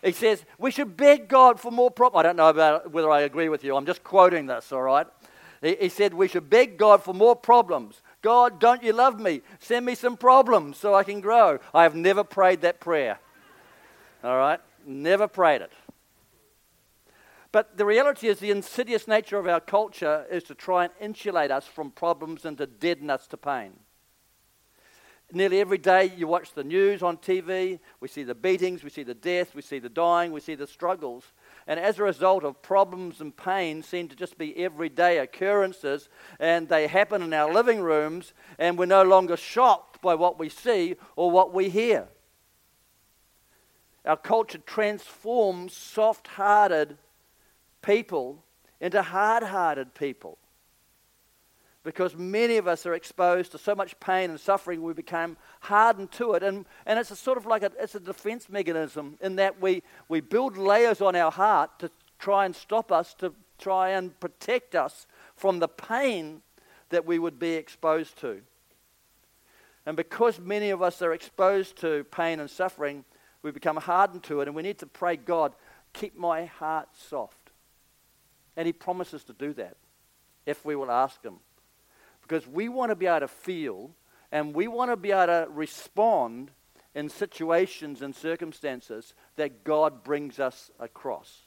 He 0.00 0.12
says, 0.12 0.44
we 0.58 0.70
should 0.70 0.96
beg 0.96 1.28
God 1.28 1.58
for 1.58 1.72
more 1.72 1.90
problems. 1.90 2.20
I 2.20 2.22
don't 2.28 2.36
know 2.36 2.48
about 2.48 2.92
whether 2.92 3.10
I 3.10 3.22
agree 3.22 3.48
with 3.48 3.64
you. 3.64 3.76
I'm 3.76 3.86
just 3.86 4.04
quoting 4.04 4.46
this, 4.46 4.70
all 4.72 4.82
right? 4.82 5.06
He, 5.60 5.76
he 5.80 5.88
said 5.88 6.14
we 6.14 6.28
should 6.28 6.48
beg 6.48 6.78
God 6.78 7.02
for 7.02 7.14
more 7.14 7.34
problems. 7.34 8.00
God, 8.20 8.60
don't 8.60 8.82
you 8.82 8.92
love 8.92 9.18
me? 9.18 9.42
Send 9.58 9.84
me 9.84 9.96
some 9.96 10.16
problems 10.16 10.76
so 10.76 10.94
I 10.94 11.02
can 11.02 11.20
grow. 11.20 11.58
I 11.74 11.82
have 11.82 11.96
never 11.96 12.22
prayed 12.22 12.60
that 12.60 12.80
prayer. 12.80 13.18
All 14.22 14.36
right? 14.36 14.60
Never 14.86 15.26
prayed 15.26 15.62
it. 15.62 15.72
But 17.50 17.76
the 17.76 17.84
reality 17.84 18.28
is, 18.28 18.38
the 18.38 18.52
insidious 18.52 19.08
nature 19.08 19.38
of 19.38 19.48
our 19.48 19.60
culture 19.60 20.26
is 20.30 20.44
to 20.44 20.54
try 20.54 20.84
and 20.84 20.92
insulate 21.00 21.50
us 21.50 21.66
from 21.66 21.90
problems 21.90 22.44
and 22.44 22.56
to 22.58 22.66
deaden 22.66 23.10
us 23.10 23.26
to 23.26 23.36
pain. 23.36 23.72
Nearly 25.34 25.60
every 25.60 25.78
day 25.78 26.12
you 26.14 26.28
watch 26.28 26.52
the 26.52 26.62
news 26.62 27.02
on 27.02 27.16
TV, 27.16 27.80
we 28.00 28.08
see 28.08 28.22
the 28.22 28.34
beatings, 28.34 28.84
we 28.84 28.90
see 28.90 29.02
the 29.02 29.14
death, 29.14 29.54
we 29.54 29.62
see 29.62 29.78
the 29.78 29.88
dying, 29.88 30.30
we 30.30 30.40
see 30.40 30.54
the 30.54 30.66
struggles. 30.66 31.24
And 31.66 31.80
as 31.80 31.98
a 31.98 32.02
result 32.02 32.44
of 32.44 32.60
problems 32.60 33.22
and 33.22 33.34
pain 33.34 33.82
seem 33.82 34.08
to 34.08 34.16
just 34.16 34.36
be 34.36 34.54
everyday 34.58 35.16
occurrences, 35.18 36.10
and 36.38 36.68
they 36.68 36.86
happen 36.86 37.22
in 37.22 37.32
our 37.32 37.50
living 37.50 37.80
rooms, 37.80 38.34
and 38.58 38.76
we're 38.76 38.84
no 38.84 39.04
longer 39.04 39.38
shocked 39.38 40.02
by 40.02 40.14
what 40.14 40.38
we 40.38 40.50
see 40.50 40.96
or 41.16 41.30
what 41.30 41.54
we 41.54 41.70
hear. 41.70 42.08
Our 44.04 44.18
culture 44.18 44.58
transforms 44.58 45.72
soft 45.72 46.26
hearted 46.28 46.98
people 47.80 48.44
into 48.82 49.00
hard 49.00 49.44
hearted 49.44 49.94
people 49.94 50.36
because 51.84 52.16
many 52.16 52.58
of 52.58 52.68
us 52.68 52.86
are 52.86 52.94
exposed 52.94 53.52
to 53.52 53.58
so 53.58 53.74
much 53.74 53.98
pain 53.98 54.30
and 54.30 54.38
suffering 54.38 54.82
we 54.82 54.92
become 54.92 55.36
hardened 55.60 56.12
to 56.12 56.34
it. 56.34 56.42
And, 56.42 56.64
and 56.86 56.98
it's 56.98 57.10
a 57.10 57.16
sort 57.16 57.38
of 57.38 57.46
like 57.46 57.62
a, 57.62 57.72
it's 57.78 57.94
a 57.94 58.00
defense 58.00 58.48
mechanism 58.48 59.16
in 59.20 59.36
that 59.36 59.60
we, 59.60 59.82
we 60.08 60.20
build 60.20 60.56
layers 60.56 61.00
on 61.00 61.16
our 61.16 61.32
heart 61.32 61.78
to 61.80 61.90
try 62.18 62.44
and 62.44 62.54
stop 62.54 62.92
us 62.92 63.14
to 63.14 63.34
try 63.58 63.90
and 63.90 64.18
protect 64.20 64.74
us 64.74 65.06
from 65.34 65.58
the 65.58 65.68
pain 65.68 66.42
that 66.90 67.04
we 67.04 67.18
would 67.18 67.38
be 67.38 67.54
exposed 67.54 68.16
to. 68.18 68.40
And 69.84 69.96
because 69.96 70.38
many 70.38 70.70
of 70.70 70.82
us 70.82 71.02
are 71.02 71.12
exposed 71.12 71.76
to 71.78 72.04
pain 72.04 72.38
and 72.38 72.48
suffering 72.48 73.04
we 73.42 73.50
become 73.50 73.76
hardened 73.76 74.22
to 74.22 74.40
it 74.40 74.46
and 74.46 74.54
we 74.54 74.62
need 74.62 74.78
to 74.78 74.86
pray 74.86 75.16
god 75.16 75.52
keep 75.92 76.16
my 76.16 76.44
heart 76.44 76.88
soft. 76.96 77.50
And 78.56 78.66
he 78.66 78.72
promises 78.72 79.24
to 79.24 79.32
do 79.32 79.52
that 79.54 79.76
if 80.46 80.64
we 80.64 80.76
will 80.76 80.90
ask 80.90 81.22
him 81.24 81.38
because 82.32 82.48
we 82.48 82.66
want 82.66 82.88
to 82.88 82.96
be 82.96 83.06
able 83.06 83.20
to 83.20 83.28
feel 83.28 83.90
and 84.30 84.54
we 84.54 84.66
want 84.66 84.90
to 84.90 84.96
be 84.96 85.10
able 85.10 85.26
to 85.26 85.46
respond 85.50 86.50
in 86.94 87.10
situations 87.10 88.00
and 88.00 88.16
circumstances 88.16 89.12
that 89.36 89.64
God 89.64 90.02
brings 90.02 90.40
us 90.40 90.70
across. 90.80 91.42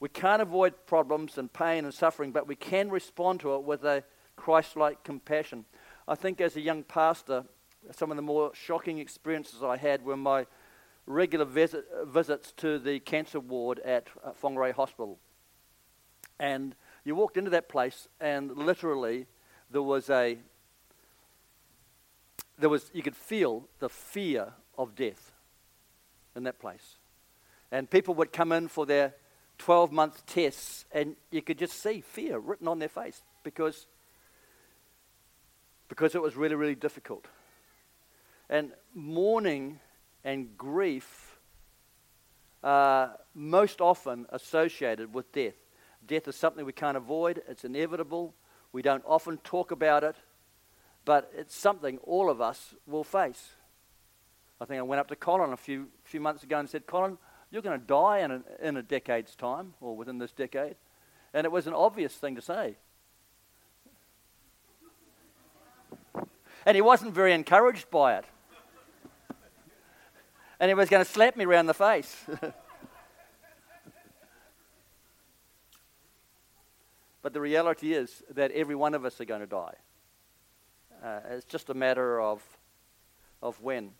We 0.00 0.08
can't 0.08 0.40
avoid 0.40 0.86
problems 0.86 1.36
and 1.36 1.52
pain 1.52 1.84
and 1.84 1.92
suffering, 1.92 2.32
but 2.32 2.48
we 2.48 2.56
can 2.56 2.88
respond 2.88 3.40
to 3.40 3.54
it 3.56 3.64
with 3.64 3.84
a 3.84 4.02
Christ 4.34 4.78
like 4.78 5.04
compassion. 5.04 5.66
I 6.06 6.14
think 6.14 6.40
as 6.40 6.56
a 6.56 6.62
young 6.62 6.82
pastor, 6.82 7.44
some 7.90 8.10
of 8.10 8.16
the 8.16 8.22
more 8.22 8.52
shocking 8.54 8.98
experiences 8.98 9.62
I 9.62 9.76
had 9.76 10.06
were 10.06 10.16
my 10.16 10.46
regular 11.04 11.44
visit, 11.44 11.84
visits 12.06 12.52
to 12.52 12.78
the 12.78 12.98
cancer 13.00 13.40
ward 13.40 13.78
at 13.80 14.06
uh, 14.24 14.30
Whangarei 14.42 14.72
Hospital. 14.72 15.18
And 16.40 16.74
you 17.08 17.14
walked 17.14 17.36
into 17.36 17.50
that 17.50 17.68
place, 17.68 18.08
and 18.20 18.56
literally 18.56 19.26
there 19.70 19.82
was 19.82 20.10
a 20.10 20.38
there 22.58 22.68
was 22.68 22.90
you 22.92 23.02
could 23.02 23.16
feel 23.16 23.68
the 23.78 23.88
fear 23.88 24.52
of 24.76 24.94
death 24.94 25.32
in 26.36 26.44
that 26.44 26.58
place. 26.58 26.96
And 27.70 27.90
people 27.90 28.14
would 28.14 28.32
come 28.32 28.52
in 28.52 28.68
for 28.68 28.86
their 28.86 29.14
12 29.58 29.92
month 29.92 30.24
tests, 30.26 30.84
and 30.92 31.16
you 31.30 31.42
could 31.42 31.58
just 31.58 31.82
see 31.82 32.00
fear 32.00 32.38
written 32.38 32.68
on 32.68 32.78
their 32.78 32.88
face 32.88 33.22
because, 33.42 33.86
because 35.88 36.14
it 36.14 36.22
was 36.22 36.36
really, 36.36 36.54
really 36.54 36.74
difficult. 36.74 37.26
And 38.48 38.72
mourning 38.94 39.80
and 40.24 40.56
grief 40.56 41.38
are 42.62 43.18
most 43.34 43.80
often 43.80 44.26
associated 44.30 45.12
with 45.12 45.30
death. 45.32 45.54
Death 46.08 46.26
is 46.26 46.36
something 46.36 46.64
we 46.64 46.72
can't 46.72 46.96
avoid, 46.96 47.42
it's 47.46 47.64
inevitable. 47.64 48.34
We 48.72 48.82
don't 48.82 49.04
often 49.06 49.36
talk 49.38 49.70
about 49.70 50.04
it, 50.04 50.16
but 51.04 51.30
it's 51.36 51.54
something 51.54 51.98
all 51.98 52.30
of 52.30 52.40
us 52.40 52.74
will 52.86 53.04
face. 53.04 53.50
I 54.60 54.64
think 54.64 54.78
I 54.78 54.82
went 54.82 55.00
up 55.00 55.08
to 55.08 55.16
Colin 55.16 55.52
a 55.52 55.56
few, 55.56 55.88
few 56.04 56.20
months 56.20 56.42
ago 56.42 56.58
and 56.58 56.68
said, 56.68 56.86
Colin, 56.86 57.18
you're 57.50 57.62
going 57.62 57.78
to 57.78 57.86
die 57.86 58.20
in 58.20 58.30
a, 58.30 58.42
in 58.60 58.76
a 58.76 58.82
decade's 58.82 59.36
time, 59.36 59.74
or 59.80 59.96
within 59.96 60.18
this 60.18 60.32
decade. 60.32 60.76
And 61.32 61.44
it 61.44 61.52
was 61.52 61.66
an 61.66 61.74
obvious 61.74 62.14
thing 62.14 62.34
to 62.36 62.42
say. 62.42 62.76
And 66.66 66.74
he 66.74 66.80
wasn't 66.80 67.14
very 67.14 67.34
encouraged 67.34 67.90
by 67.90 68.16
it. 68.16 68.24
And 70.58 70.70
he 70.70 70.74
was 70.74 70.88
going 70.88 71.04
to 71.04 71.10
slap 71.10 71.36
me 71.36 71.44
around 71.44 71.66
the 71.66 71.74
face. 71.74 72.24
but 77.28 77.34
the 77.34 77.42
reality 77.42 77.92
is 77.92 78.22
that 78.30 78.50
every 78.52 78.74
one 78.74 78.94
of 78.94 79.04
us 79.04 79.20
are 79.20 79.26
going 79.26 79.42
to 79.42 79.46
die. 79.46 79.74
Uh, 81.04 81.20
it's 81.32 81.44
just 81.44 81.68
a 81.68 81.74
matter 81.74 82.18
of, 82.18 82.42
of 83.42 83.60
when. 83.60 83.90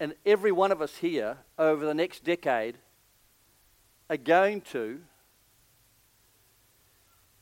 And 0.00 0.16
every 0.26 0.50
one 0.50 0.72
of 0.72 0.82
us 0.82 0.96
here 0.96 1.36
over 1.60 1.86
the 1.86 1.94
next 1.94 2.24
decade 2.24 2.76
are 4.08 4.16
going 4.16 4.62
to 4.72 4.98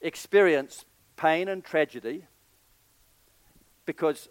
experience 0.03 0.85
pain 1.17 1.49
and 1.49 1.65
tragedy 1.65 2.27
because 3.87 4.29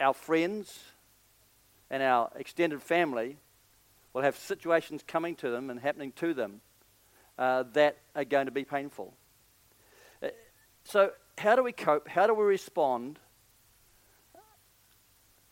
our 0.00 0.14
friends 0.14 0.84
and 1.90 2.02
our 2.02 2.30
extended 2.34 2.82
family 2.82 3.36
will 4.14 4.22
have 4.22 4.38
situations 4.38 5.04
coming 5.06 5.36
to 5.36 5.50
them 5.50 5.68
and 5.68 5.80
happening 5.80 6.12
to 6.12 6.32
them 6.32 6.62
uh, 7.38 7.64
that 7.72 7.98
are 8.14 8.24
going 8.24 8.46
to 8.46 8.52
be 8.52 8.64
painful. 8.64 9.14
Uh, 10.22 10.28
so, 10.84 11.10
how 11.38 11.56
do 11.56 11.62
we 11.62 11.72
cope? 11.72 12.08
How 12.08 12.26
do 12.26 12.34
we 12.34 12.44
respond 12.44 13.18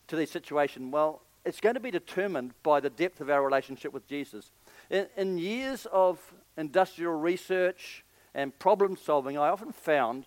to 0.07 0.15
these 0.15 0.31
situations? 0.31 0.91
Well, 0.91 1.21
it's 1.45 1.59
going 1.59 1.75
to 1.75 1.81
be 1.81 1.91
determined 1.91 2.53
by 2.63 2.79
the 2.79 2.89
depth 2.89 3.19
of 3.19 3.29
our 3.29 3.43
relationship 3.43 3.91
with 3.93 4.07
Jesus. 4.07 4.51
In, 4.89 5.07
in 5.17 5.37
years 5.37 5.85
of 5.91 6.33
industrial 6.57 7.13
research 7.13 8.05
and 8.33 8.57
problem 8.59 8.95
solving, 8.95 9.37
I 9.37 9.49
often 9.49 9.71
found 9.71 10.25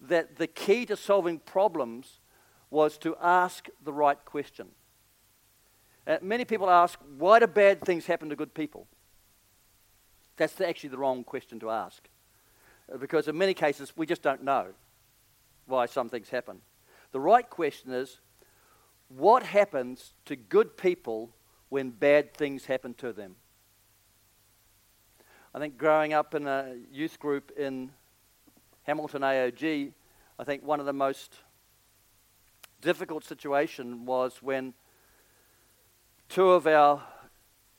that 0.00 0.36
the 0.36 0.46
key 0.46 0.84
to 0.86 0.96
solving 0.96 1.38
problems 1.38 2.20
was 2.70 2.98
to 2.98 3.16
ask 3.20 3.68
the 3.84 3.92
right 3.92 4.22
question. 4.24 4.68
Uh, 6.06 6.18
many 6.22 6.44
people 6.44 6.68
ask, 6.70 6.98
why 7.18 7.38
do 7.38 7.46
bad 7.46 7.82
things 7.82 8.06
happen 8.06 8.28
to 8.28 8.36
good 8.36 8.54
people? 8.54 8.86
That's 10.38 10.60
actually 10.60 10.90
the 10.90 10.98
wrong 10.98 11.24
question 11.24 11.60
to 11.60 11.70
ask. 11.70 12.08
Uh, 12.90 12.96
because 12.96 13.28
in 13.28 13.36
many 13.36 13.52
cases, 13.52 13.92
we 13.96 14.06
just 14.06 14.22
don't 14.22 14.42
know 14.42 14.68
why 15.66 15.84
some 15.86 16.08
things 16.08 16.30
happen. 16.30 16.60
The 17.12 17.20
right 17.20 17.48
question 17.48 17.92
is, 17.92 18.20
what 19.08 19.42
happens 19.42 20.14
to 20.26 20.36
good 20.36 20.76
people 20.76 21.30
when 21.68 21.90
bad 21.90 22.32
things 22.34 22.66
happen 22.66 22.94
to 22.94 23.12
them? 23.12 23.36
I 25.54 25.58
think 25.58 25.76
growing 25.76 26.12
up 26.12 26.34
in 26.34 26.46
a 26.46 26.76
youth 26.92 27.18
group 27.18 27.50
in 27.56 27.90
Hamilton 28.84 29.22
AOG, 29.22 29.92
I 30.38 30.44
think 30.44 30.62
one 30.62 30.78
of 30.78 30.86
the 30.86 30.92
most 30.92 31.34
difficult 32.80 33.24
situation 33.24 34.06
was 34.06 34.40
when 34.40 34.72
two 36.28 36.50
of 36.50 36.66
our 36.66 37.02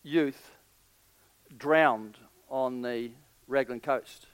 youth 0.03 0.51
drowned 1.57 2.17
on 2.49 2.81
the 2.81 3.11
Raglan 3.47 3.79
coast. 3.79 4.27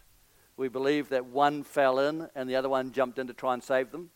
We 0.57 0.67
believe 0.67 1.10
that 1.10 1.25
one 1.25 1.63
fell 1.63 2.00
in 2.00 2.29
and 2.36 2.50
the 2.50 2.55
other 2.55 2.69
one 2.69 2.91
jumped 2.91 3.19
in 3.19 3.27
to 3.27 3.34
try 3.34 3.53
and 3.53 3.63
save 3.63 3.91
them, 3.91 4.10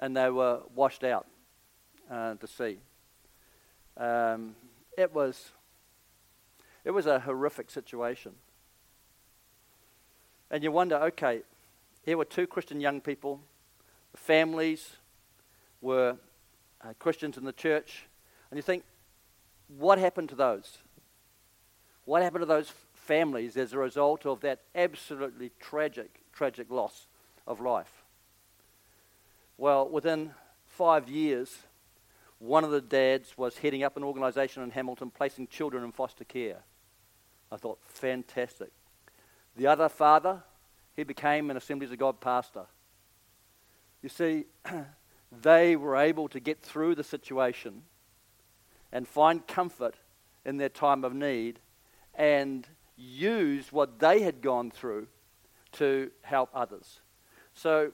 and 0.00 0.16
they 0.16 0.30
were 0.30 0.60
washed 0.74 1.04
out 1.04 1.26
uh, 2.10 2.34
to 2.34 2.46
sea. 2.46 2.78
Um, 3.96 4.56
it 4.98 5.14
was 5.14 5.52
it 6.84 6.90
was 6.90 7.06
a 7.06 7.20
horrific 7.20 7.70
situation. 7.70 8.32
And 10.50 10.62
you 10.62 10.72
wonder, 10.72 10.96
okay, 10.96 11.42
here 12.04 12.16
were 12.16 12.24
two 12.24 12.46
Christian 12.46 12.80
young 12.80 13.00
people, 13.00 13.40
the 14.10 14.18
families 14.18 14.96
were 15.80 16.16
uh, 16.82 16.92
Christians 16.98 17.36
in 17.36 17.44
the 17.44 17.52
church, 17.52 18.06
and 18.50 18.58
you 18.58 18.62
think, 18.62 18.82
what 19.78 19.98
happened 19.98 20.28
to 20.30 20.34
those? 20.34 20.78
What 22.04 22.22
happened 22.22 22.42
to 22.42 22.46
those 22.46 22.72
families 23.02 23.56
as 23.56 23.72
a 23.72 23.78
result 23.78 24.24
of 24.26 24.40
that 24.40 24.60
absolutely 24.74 25.50
tragic, 25.60 26.20
tragic 26.32 26.70
loss 26.70 27.06
of 27.46 27.60
life? 27.60 28.02
Well, 29.58 29.88
within 29.88 30.32
five 30.66 31.08
years, 31.08 31.58
one 32.38 32.64
of 32.64 32.70
the 32.70 32.80
dads 32.80 33.36
was 33.36 33.58
heading 33.58 33.82
up 33.82 33.96
an 33.96 34.04
organization 34.04 34.62
in 34.62 34.70
Hamilton 34.70 35.10
placing 35.10 35.48
children 35.48 35.84
in 35.84 35.92
foster 35.92 36.24
care. 36.24 36.58
I 37.50 37.56
thought, 37.56 37.78
fantastic. 37.84 38.70
The 39.56 39.66
other 39.66 39.88
father, 39.88 40.42
he 40.96 41.04
became 41.04 41.50
an 41.50 41.56
Assemblies 41.56 41.92
of 41.92 41.98
God 41.98 42.20
pastor. 42.20 42.64
You 44.02 44.08
see, 44.08 44.46
they 45.42 45.76
were 45.76 45.96
able 45.96 46.28
to 46.28 46.40
get 46.40 46.62
through 46.62 46.94
the 46.94 47.04
situation 47.04 47.82
and 48.90 49.06
find 49.06 49.46
comfort 49.46 49.94
in 50.44 50.56
their 50.56 50.68
time 50.68 51.04
of 51.04 51.14
need 51.14 51.60
and 52.14 52.66
use 52.96 53.72
what 53.72 53.98
they 53.98 54.22
had 54.22 54.40
gone 54.40 54.70
through 54.70 55.06
to 55.72 56.10
help 56.22 56.50
others. 56.54 57.00
So 57.54 57.92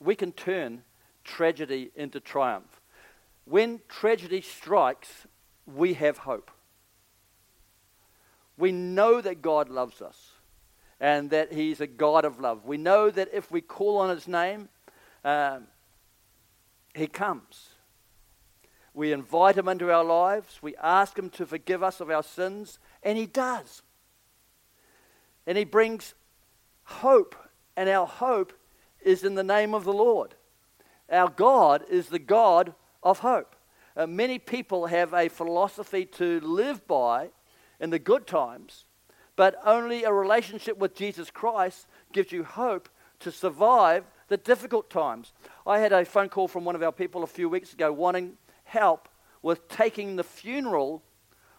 we 0.00 0.14
can 0.14 0.32
turn 0.32 0.82
tragedy 1.24 1.90
into 1.94 2.20
triumph 2.20 2.78
when 3.48 3.80
tragedy 3.88 4.42
strikes, 4.42 5.26
we 5.66 5.94
have 5.94 6.18
hope. 6.18 6.50
We 8.56 8.72
know 8.72 9.20
that 9.20 9.40
God 9.40 9.68
loves 9.68 10.02
us 10.02 10.32
and 11.00 11.30
that 11.30 11.52
He's 11.52 11.80
a 11.80 11.86
God 11.86 12.24
of 12.24 12.40
love. 12.40 12.66
We 12.66 12.76
know 12.76 13.10
that 13.10 13.28
if 13.32 13.50
we 13.50 13.60
call 13.60 13.98
on 13.98 14.10
His 14.10 14.28
name, 14.28 14.68
um, 15.24 15.68
He 16.94 17.06
comes. 17.06 17.70
We 18.92 19.12
invite 19.12 19.56
Him 19.56 19.68
into 19.68 19.92
our 19.92 20.04
lives, 20.04 20.58
we 20.60 20.76
ask 20.76 21.18
Him 21.18 21.30
to 21.30 21.46
forgive 21.46 21.82
us 21.82 22.00
of 22.00 22.10
our 22.10 22.22
sins, 22.22 22.78
and 23.02 23.16
He 23.16 23.26
does. 23.26 23.82
And 25.48 25.56
He 25.56 25.64
brings 25.64 26.14
hope, 26.84 27.34
and 27.74 27.88
our 27.88 28.06
hope 28.06 28.52
is 29.00 29.24
in 29.24 29.34
the 29.34 29.42
name 29.42 29.72
of 29.74 29.84
the 29.84 29.94
Lord. 29.94 30.34
Our 31.10 31.30
God 31.30 31.84
is 31.88 32.08
the 32.08 32.18
God 32.18 32.74
of 33.02 33.20
hope. 33.20 33.56
Uh, 33.96 34.06
many 34.06 34.38
people 34.38 34.86
have 34.86 35.14
a 35.14 35.30
philosophy 35.30 36.04
to 36.04 36.38
live 36.40 36.86
by 36.86 37.30
in 37.80 37.88
the 37.88 37.98
good 37.98 38.26
times, 38.26 38.84
but 39.36 39.56
only 39.64 40.04
a 40.04 40.12
relationship 40.12 40.76
with 40.76 40.94
Jesus 40.94 41.30
Christ 41.30 41.86
gives 42.12 42.30
you 42.30 42.44
hope 42.44 42.90
to 43.20 43.32
survive 43.32 44.04
the 44.28 44.36
difficult 44.36 44.90
times. 44.90 45.32
I 45.66 45.78
had 45.78 45.92
a 45.94 46.04
phone 46.04 46.28
call 46.28 46.46
from 46.46 46.66
one 46.66 46.74
of 46.74 46.82
our 46.82 46.92
people 46.92 47.22
a 47.22 47.26
few 47.26 47.48
weeks 47.48 47.72
ago 47.72 47.90
wanting 47.90 48.34
help 48.64 49.08
with 49.40 49.66
taking 49.68 50.16
the 50.16 50.24
funeral 50.24 51.02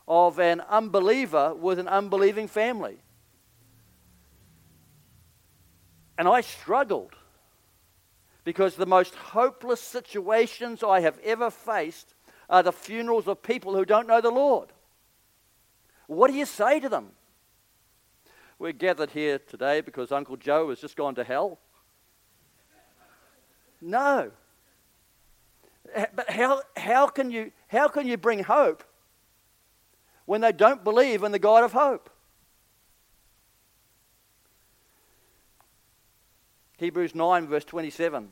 of 0.07 0.39
an 0.39 0.61
unbeliever 0.61 1.55
with 1.55 1.79
an 1.79 1.87
unbelieving 1.87 2.47
family. 2.47 2.99
And 6.19 6.27
I 6.27 6.41
struggled 6.41 7.15
because 8.43 8.75
the 8.75 8.85
most 8.85 9.15
hopeless 9.15 9.79
situations 9.79 10.83
I 10.83 10.99
have 10.99 11.17
ever 11.23 11.49
faced 11.49 12.13
are 12.49 12.61
the 12.61 12.73
funerals 12.73 13.27
of 13.27 13.41
people 13.41 13.73
who 13.73 13.85
don't 13.85 14.05
know 14.05 14.19
the 14.19 14.29
Lord. 14.29 14.73
What 16.07 16.29
do 16.29 16.35
you 16.35 16.45
say 16.45 16.81
to 16.81 16.89
them? 16.89 17.13
We're 18.57 18.73
gathered 18.73 19.11
here 19.11 19.39
today 19.39 19.79
because 19.79 20.11
Uncle 20.11 20.35
Joe 20.35 20.67
has 20.69 20.81
just 20.81 20.97
gone 20.97 21.15
to 21.15 21.23
hell. 21.23 21.57
No. 23.79 24.31
But 26.13 26.29
how, 26.29 26.61
how, 26.75 27.07
can 27.07 27.31
you, 27.31 27.53
how 27.69 27.87
can 27.87 28.05
you 28.05 28.17
bring 28.17 28.43
hope 28.43 28.83
when 30.29 30.41
they 30.41 30.51
don't 30.51 30.83
believe 30.83 31.23
in 31.23 31.31
the 31.31 31.39
God 31.39 31.63
of 31.63 31.71
hope. 31.71 32.07
Hebrews 36.79 37.13
9, 37.13 37.47
verse 37.47 37.65
27 37.65 38.31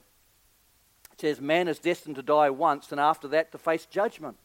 says, 1.20 1.42
Man 1.42 1.68
is 1.68 1.80
destined 1.80 2.16
to 2.16 2.22
die 2.22 2.50
once, 2.50 2.92
and 2.92 3.00
after 3.00 3.28
that 3.30 3.52
to 3.52 3.58
face 3.58 3.86
judgment. 3.86 4.38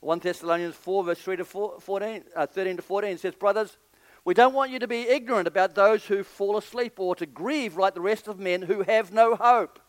1 0.00 0.20
Thessalonians 0.20 0.76
4, 0.76 1.04
verse 1.04 1.18
3 1.18 1.36
to 1.36 1.44
14, 1.44 2.24
uh, 2.36 2.46
13 2.46 2.76
to 2.76 2.82
14 2.82 3.18
says, 3.18 3.34
Brothers, 3.34 3.78
we 4.24 4.32
don't 4.32 4.54
want 4.54 4.70
you 4.70 4.78
to 4.78 4.86
be 4.86 5.08
ignorant 5.08 5.48
about 5.48 5.74
those 5.74 6.04
who 6.04 6.22
fall 6.22 6.56
asleep 6.56 7.00
or 7.00 7.16
to 7.16 7.26
grieve 7.26 7.76
like 7.76 7.94
the 7.94 8.00
rest 8.00 8.28
of 8.28 8.38
men 8.38 8.62
who 8.62 8.82
have 8.82 9.12
no 9.12 9.34
hope. 9.34 9.80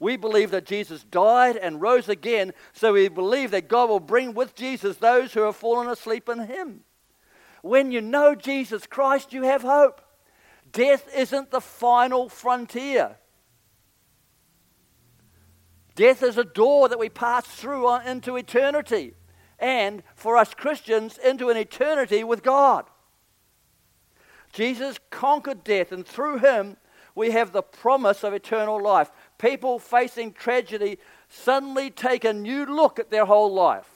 We 0.00 0.16
believe 0.16 0.50
that 0.50 0.66
Jesus 0.66 1.04
died 1.04 1.56
and 1.56 1.80
rose 1.80 2.08
again, 2.08 2.52
so 2.72 2.94
we 2.94 3.08
believe 3.08 3.52
that 3.52 3.68
God 3.68 3.88
will 3.88 4.00
bring 4.00 4.34
with 4.34 4.56
Jesus 4.56 4.96
those 4.96 5.32
who 5.32 5.42
have 5.42 5.56
fallen 5.56 5.88
asleep 5.88 6.28
in 6.28 6.46
him. 6.46 6.80
When 7.62 7.92
you 7.92 8.00
know 8.00 8.34
Jesus 8.34 8.86
Christ, 8.86 9.32
you 9.32 9.42
have 9.42 9.62
hope. 9.62 10.02
Death 10.76 11.08
isn't 11.16 11.50
the 11.50 11.62
final 11.62 12.28
frontier. 12.28 13.16
Death 15.94 16.22
is 16.22 16.36
a 16.36 16.44
door 16.44 16.90
that 16.90 16.98
we 16.98 17.08
pass 17.08 17.46
through 17.46 17.90
into 18.00 18.36
eternity, 18.36 19.14
and 19.58 20.02
for 20.14 20.36
us 20.36 20.52
Christians, 20.52 21.16
into 21.16 21.48
an 21.48 21.56
eternity 21.56 22.22
with 22.22 22.42
God. 22.42 22.84
Jesus 24.52 24.98
conquered 25.08 25.64
death, 25.64 25.92
and 25.92 26.06
through 26.06 26.40
him, 26.40 26.76
we 27.14 27.30
have 27.30 27.52
the 27.52 27.62
promise 27.62 28.22
of 28.22 28.34
eternal 28.34 28.78
life. 28.78 29.10
People 29.38 29.78
facing 29.78 30.34
tragedy 30.34 30.98
suddenly 31.30 31.88
take 31.88 32.24
a 32.24 32.34
new 32.34 32.66
look 32.66 32.98
at 32.98 33.10
their 33.10 33.24
whole 33.24 33.54
life. 33.54 33.88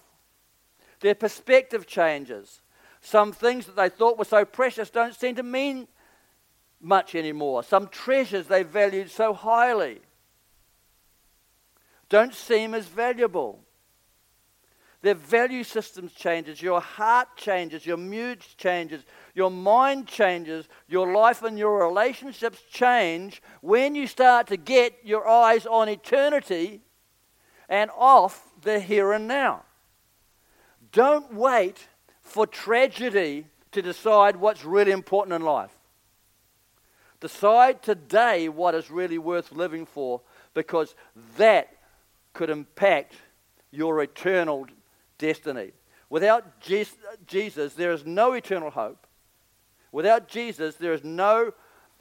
Their 1.00 1.14
perspective 1.14 1.86
changes. 1.86 2.62
Some 3.02 3.32
things 3.32 3.66
that 3.66 3.76
they 3.76 3.90
thought 3.90 4.16
were 4.16 4.24
so 4.24 4.46
precious 4.46 4.88
don't 4.88 5.14
seem 5.14 5.34
to 5.34 5.42
mean 5.42 5.86
much 6.80 7.14
anymore. 7.14 7.62
Some 7.62 7.88
treasures 7.88 8.46
they 8.46 8.62
valued 8.62 9.10
so 9.10 9.34
highly 9.34 10.00
don't 12.10 12.34
seem 12.34 12.74
as 12.74 12.86
valuable. 12.86 13.60
Their 15.02 15.14
value 15.14 15.64
systems 15.64 16.12
changes, 16.12 16.60
your 16.60 16.80
heart 16.80 17.28
changes, 17.36 17.86
your 17.86 17.96
mood 17.96 18.44
changes, 18.58 19.02
your 19.34 19.50
mind 19.50 20.06
changes, 20.06 20.68
your 20.88 21.10
life 21.14 21.42
and 21.42 21.58
your 21.58 21.86
relationships 21.86 22.60
change 22.70 23.42
when 23.62 23.94
you 23.94 24.06
start 24.06 24.48
to 24.48 24.58
get 24.58 24.98
your 25.02 25.26
eyes 25.26 25.64
on 25.64 25.88
eternity 25.88 26.82
and 27.68 27.90
off 27.96 28.44
the 28.60 28.78
here 28.78 29.12
and 29.12 29.26
now. 29.26 29.62
Don't 30.92 31.32
wait 31.32 31.86
for 32.20 32.46
tragedy 32.46 33.46
to 33.72 33.80
decide 33.80 34.36
what's 34.36 34.64
really 34.64 34.92
important 34.92 35.34
in 35.34 35.42
life. 35.42 35.79
Decide 37.20 37.82
today 37.82 38.48
what 38.48 38.74
is 38.74 38.90
really 38.90 39.18
worth 39.18 39.52
living 39.52 39.84
for 39.84 40.22
because 40.54 40.94
that 41.36 41.68
could 42.32 42.48
impact 42.48 43.14
your 43.70 44.02
eternal 44.02 44.66
destiny. 45.18 45.72
Without 46.08 46.60
Jesus, 46.60 47.74
there 47.74 47.92
is 47.92 48.06
no 48.06 48.32
eternal 48.32 48.70
hope. 48.70 49.06
Without 49.92 50.28
Jesus, 50.28 50.76
there 50.76 50.94
is 50.94 51.04
no 51.04 51.52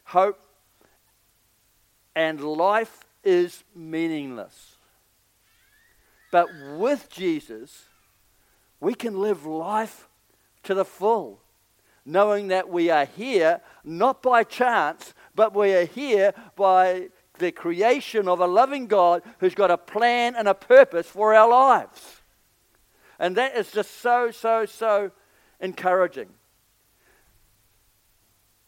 hope, 0.06 0.40
and 2.16 2.42
life 2.42 3.04
is 3.24 3.64
meaningless. 3.76 4.76
But 6.32 6.48
with 6.78 7.10
Jesus, 7.10 7.86
we 8.80 8.94
can 8.94 9.20
live 9.20 9.46
life 9.46 10.08
to 10.64 10.74
the 10.74 10.86
full 10.86 11.42
knowing 12.10 12.48
that 12.48 12.70
we 12.70 12.90
are 12.90 13.06
here 13.06 13.62
not 13.84 14.22
by 14.22 14.44
chance, 14.44 15.14
but 15.40 15.56
we 15.56 15.74
are 15.74 15.86
here 15.86 16.34
by 16.58 17.08
the 17.38 17.50
creation 17.50 18.28
of 18.28 18.42
a 18.42 18.46
loving 18.46 18.88
God 18.88 19.24
who's 19.40 19.56
got 19.56 19.72
a 19.72 19.78
plan 19.78 20.36
and 20.36 20.50
a 20.50 20.54
purpose 20.54 21.08
for 21.08 21.34
our 21.34 21.50
lives. 21.50 22.22
And 23.20 23.38
that 23.38 23.56
is 23.56 23.72
just 23.72 24.02
so, 24.02 24.32
so, 24.32 24.66
so 24.66 25.12
encouraging. 25.62 26.28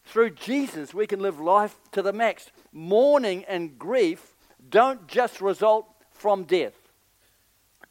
Through 0.06 0.30
Jesus, 0.30 0.94
we 0.94 1.08
can 1.08 1.20
live 1.20 1.42
life 1.42 1.78
to 1.92 2.02
the 2.02 2.14
max. 2.14 2.50
Mourning 2.72 3.44
and 3.50 3.78
grief 3.78 4.34
don't 4.70 5.08
just 5.08 5.42
result 5.42 5.94
from 6.10 6.46
death. 6.46 6.88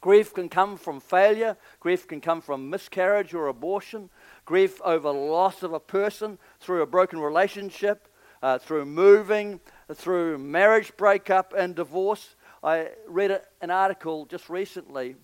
Grief 0.01 0.33
can 0.33 0.49
come 0.49 0.75
from 0.75 0.99
failure, 0.99 1.55
grief 1.79 2.07
can 2.07 2.19
come 2.19 2.41
from 2.41 2.71
miscarriage 2.71 3.35
or 3.35 3.45
abortion, 3.45 4.09
grief 4.45 4.81
over 4.81 5.11
loss 5.11 5.61
of 5.61 5.71
a 5.71 5.79
person 5.79 6.39
through 6.59 6.81
a 6.81 6.87
broken 6.87 7.19
relationship, 7.19 8.07
uh, 8.41 8.57
through 8.57 8.85
moving, 8.85 9.59
through 9.93 10.37
marriage 10.37 10.95
breakup 10.97 11.53
and 11.55 11.75
divorce. 11.75 12.35
I 12.63 12.89
read 13.07 13.41
an 13.61 13.71
article 13.71 14.25
just 14.25 14.49
recently 14.49 15.15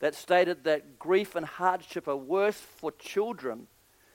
that 0.00 0.14
stated 0.14 0.64
that 0.64 0.98
grief 0.98 1.36
and 1.36 1.44
hardship 1.44 2.08
are 2.08 2.16
worse 2.16 2.58
for 2.58 2.90
children 2.92 3.66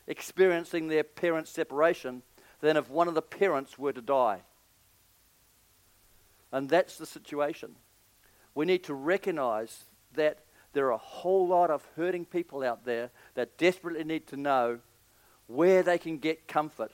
experiencing 0.08 0.88
their 0.88 1.04
parents' 1.04 1.52
separation 1.52 2.24
than 2.62 2.78
if 2.78 2.90
one 2.90 3.08
of 3.08 3.16
the 3.16 3.22
parents 3.22 3.78
were 3.78 3.94
to 3.94 4.02
die. 4.02 4.42
And 6.52 6.70
that's 6.70 6.98
the 6.98 7.06
situation. 7.06 7.76
We 8.54 8.66
need 8.66 8.84
to 8.86 8.94
recognize 8.94 9.84
that 10.14 10.40
there 10.74 10.88
are 10.88 10.92
a 10.92 10.98
whole 10.98 11.48
lot 11.48 11.70
of 11.70 11.88
hurting 11.96 12.26
people 12.26 12.64
out 12.64 12.86
there 12.86 13.10
that 13.36 13.58
desperately 13.58 14.04
need 14.04 14.28
to 14.28 14.38
know 14.38 14.80
where 15.48 15.84
they 15.84 15.98
can 15.98 16.18
get 16.18 16.48
comfort, 16.48 16.92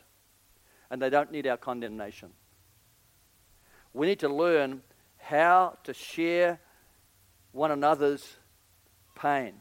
and 0.91 1.01
they 1.01 1.10
don't 1.10 1.32
need 1.32 1.47
our 1.47 1.58
condemnation. 1.58 2.30
We 3.93 4.06
need 4.06 4.19
to 4.19 4.30
learn 4.30 4.84
how 5.17 5.77
to 5.86 5.93
share 5.93 6.60
one 7.54 7.71
another's 7.71 8.36
pain. 9.15 9.54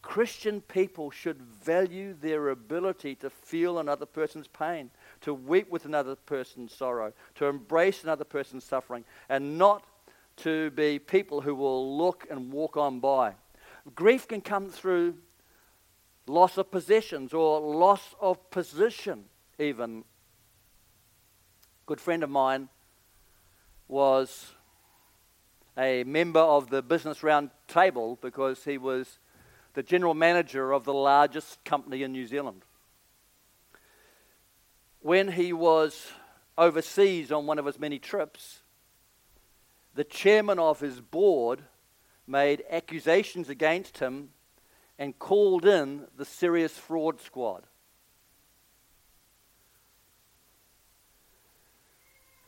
Christian 0.00 0.60
people 0.62 1.10
should 1.10 1.42
value 1.42 2.14
their 2.14 2.48
ability 2.48 3.16
to 3.16 3.28
feel 3.28 3.78
another 3.78 4.06
person's 4.06 4.48
pain, 4.48 4.90
to 5.20 5.34
weep 5.34 5.70
with 5.70 5.84
another 5.84 6.14
person's 6.14 6.72
sorrow, 6.72 7.12
to 7.34 7.46
embrace 7.46 8.02
another 8.02 8.24
person's 8.24 8.64
suffering, 8.64 9.04
and 9.28 9.58
not 9.58 9.84
to 10.36 10.70
be 10.70 10.98
people 10.98 11.42
who 11.42 11.54
will 11.54 11.98
look 11.98 12.26
and 12.30 12.50
walk 12.52 12.76
on 12.76 13.00
by. 13.00 13.34
Grief 13.94 14.26
can 14.26 14.40
come 14.40 14.70
through 14.70 15.16
loss 16.26 16.56
of 16.56 16.70
possessions 16.70 17.34
or 17.34 17.60
loss 17.60 18.14
of 18.20 18.50
position, 18.50 19.24
even. 19.58 20.04
Good 21.90 22.00
friend 22.00 22.22
of 22.22 22.30
mine 22.30 22.68
was 23.88 24.52
a 25.76 26.04
member 26.04 26.38
of 26.38 26.70
the 26.70 26.82
Business 26.82 27.24
Round 27.24 27.50
Table 27.66 28.16
because 28.22 28.62
he 28.62 28.78
was 28.78 29.18
the 29.74 29.82
general 29.82 30.14
manager 30.14 30.70
of 30.70 30.84
the 30.84 30.94
largest 30.94 31.64
company 31.64 32.04
in 32.04 32.12
New 32.12 32.28
Zealand. 32.28 32.62
When 35.00 35.32
he 35.32 35.52
was 35.52 36.12
overseas 36.56 37.32
on 37.32 37.46
one 37.46 37.58
of 37.58 37.66
his 37.66 37.80
many 37.80 37.98
trips, 37.98 38.62
the 39.92 40.04
chairman 40.04 40.60
of 40.60 40.78
his 40.78 41.00
board 41.00 41.64
made 42.24 42.62
accusations 42.70 43.48
against 43.48 43.98
him 43.98 44.28
and 44.96 45.18
called 45.18 45.66
in 45.66 46.06
the 46.16 46.24
serious 46.24 46.78
fraud 46.78 47.20
squad. 47.20 47.64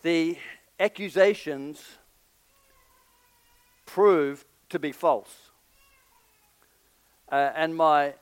The 0.02 0.36
accusations 0.78 1.98
proved 3.86 4.46
to 4.70 4.78
be 4.78 4.92
false. 4.92 5.50
Uh, 7.30 7.50
and 7.54 7.74
my 7.74 8.14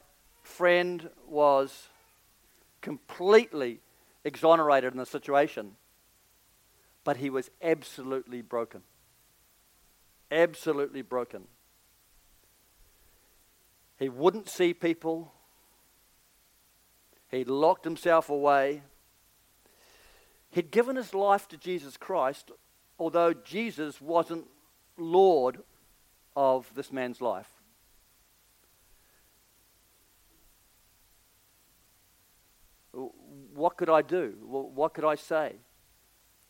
friend 0.43 1.11
was 1.27 1.89
completely 2.81 3.81
exonerated 4.25 4.93
in 4.93 4.99
the 4.99 5.07
situation, 5.07 5.77
but 7.03 7.17
he 7.17 7.31
was 7.31 7.51
absolutely 7.63 8.43
broken 8.43 8.83
absolutely 10.31 11.03
broken. 11.03 11.45
He 13.99 14.09
wouldn't 14.09 14.49
see 14.49 14.73
people. 14.73 15.33
He 17.31 17.45
locked 17.45 17.85
himself 17.85 18.31
away. 18.31 18.83
He'd 20.51 20.71
given 20.71 20.97
his 20.97 21.15
life 21.15 21.49
to 21.49 21.57
Jesus 21.57 21.97
Christ, 21.97 22.51
although 22.99 23.33
Jesus 23.33 24.01
wasn't 24.01 24.47
Lord 24.97 25.61
of 26.37 26.73
this 26.75 26.93
man's 26.93 27.21
life. 27.21 27.49
What 33.55 33.77
could 33.77 33.91
I 33.91 34.03
do? 34.03 34.35
What 34.43 34.95
could 34.95 35.05
I 35.05 35.15
say 35.15 35.57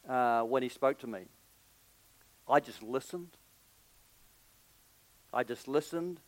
uh, 0.08 0.42
when 0.42 0.62
he 0.62 0.68
spoke 0.68 0.98
to 1.00 1.06
me? 1.06 1.20
I 2.48 2.60
just 2.60 2.82
listened. 2.82 3.36
I 5.32 5.44
just 5.44 5.68
listened 5.68 6.20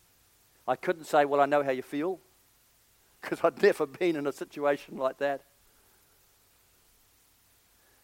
I 0.67 0.75
couldn't 0.75 1.05
say, 1.05 1.25
Well, 1.25 1.41
I 1.41 1.45
know 1.45 1.63
how 1.63 1.71
you 1.71 1.81
feel, 1.81 2.19
because 3.21 3.39
I'd 3.43 3.61
never 3.61 3.85
been 3.85 4.15
in 4.15 4.27
a 4.27 4.31
situation 4.31 4.97
like 4.97 5.17
that. 5.17 5.41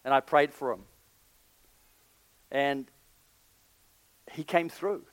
And 0.04 0.14
I 0.14 0.20
prayed 0.20 0.54
for 0.54 0.72
him. 0.72 0.84
And 2.52 2.90
he 4.32 4.44
came 4.44 4.70
through 4.70 5.04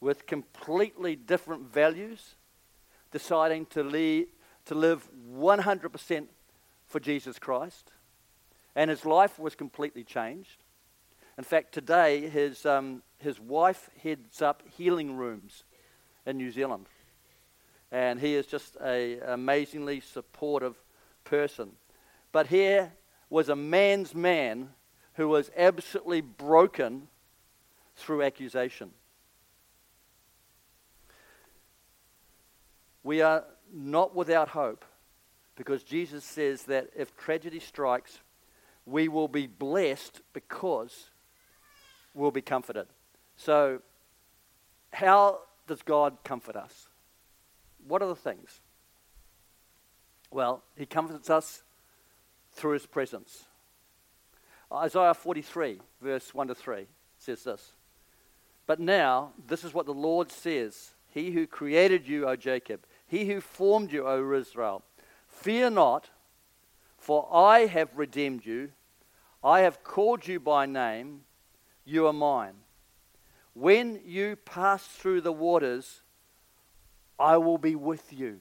with 0.00 0.26
completely 0.26 1.16
different 1.16 1.72
values, 1.72 2.34
deciding 3.10 3.66
to, 3.66 3.82
lead, 3.82 4.26
to 4.66 4.74
live 4.74 5.08
100% 5.32 6.26
for 6.86 7.00
Jesus 7.00 7.38
Christ. 7.38 7.92
And 8.76 8.90
his 8.90 9.04
life 9.04 9.38
was 9.38 9.54
completely 9.54 10.04
changed. 10.04 10.64
In 11.38 11.44
fact, 11.44 11.72
today 11.72 12.28
his, 12.28 12.66
um, 12.66 13.02
his 13.18 13.40
wife 13.40 13.88
heads 14.02 14.42
up 14.42 14.62
healing 14.76 15.16
rooms 15.16 15.64
in 16.26 16.36
New 16.36 16.50
Zealand. 16.50 16.86
And 17.90 18.20
he 18.20 18.34
is 18.34 18.46
just 18.46 18.76
an 18.76 19.20
amazingly 19.24 20.00
supportive 20.00 20.76
person. 21.24 21.72
But 22.32 22.48
here 22.48 22.92
was 23.34 23.48
a 23.48 23.56
man's 23.56 24.14
man 24.14 24.68
who 25.14 25.26
was 25.26 25.50
absolutely 25.56 26.20
broken 26.20 27.08
through 27.96 28.22
accusation. 28.22 28.92
We 33.02 33.22
are 33.22 33.42
not 33.72 34.14
without 34.14 34.50
hope 34.50 34.84
because 35.56 35.82
Jesus 35.82 36.22
says 36.22 36.62
that 36.66 36.90
if 36.96 37.16
tragedy 37.16 37.58
strikes, 37.58 38.20
we 38.86 39.08
will 39.08 39.26
be 39.26 39.48
blessed 39.48 40.20
because 40.32 41.10
we'll 42.14 42.30
be 42.30 42.40
comforted. 42.40 42.86
So, 43.36 43.80
how 44.92 45.40
does 45.66 45.82
God 45.82 46.18
comfort 46.22 46.54
us? 46.54 46.86
What 47.84 48.00
are 48.00 48.06
the 48.06 48.14
things? 48.14 48.60
Well, 50.30 50.62
He 50.76 50.86
comforts 50.86 51.28
us 51.28 51.63
through 52.54 52.72
His 52.72 52.86
presence. 52.86 53.44
Isaiah 54.72 55.14
43, 55.14 55.80
verse 56.00 56.34
1 56.34 56.48
to 56.48 56.54
3, 56.54 56.86
says 57.18 57.44
this 57.44 57.72
But 58.66 58.80
now, 58.80 59.32
this 59.46 59.64
is 59.64 59.74
what 59.74 59.86
the 59.86 59.94
Lord 59.94 60.30
says 60.32 60.94
He 61.06 61.30
who 61.30 61.46
created 61.46 62.08
you, 62.08 62.26
O 62.28 62.36
Jacob, 62.36 62.86
he 63.06 63.26
who 63.26 63.40
formed 63.40 63.92
you, 63.92 64.06
O 64.06 64.32
Israel, 64.32 64.82
fear 65.28 65.70
not, 65.70 66.10
for 66.98 67.28
I 67.32 67.66
have 67.66 67.96
redeemed 67.96 68.44
you. 68.46 68.72
I 69.42 69.60
have 69.60 69.84
called 69.84 70.26
you 70.26 70.40
by 70.40 70.66
name. 70.66 71.20
You 71.84 72.06
are 72.06 72.12
mine. 72.12 72.54
When 73.52 74.00
you 74.04 74.36
pass 74.36 74.86
through 74.86 75.20
the 75.20 75.32
waters, 75.32 76.02
I 77.18 77.36
will 77.36 77.58
be 77.58 77.76
with 77.76 78.12
you. 78.12 78.40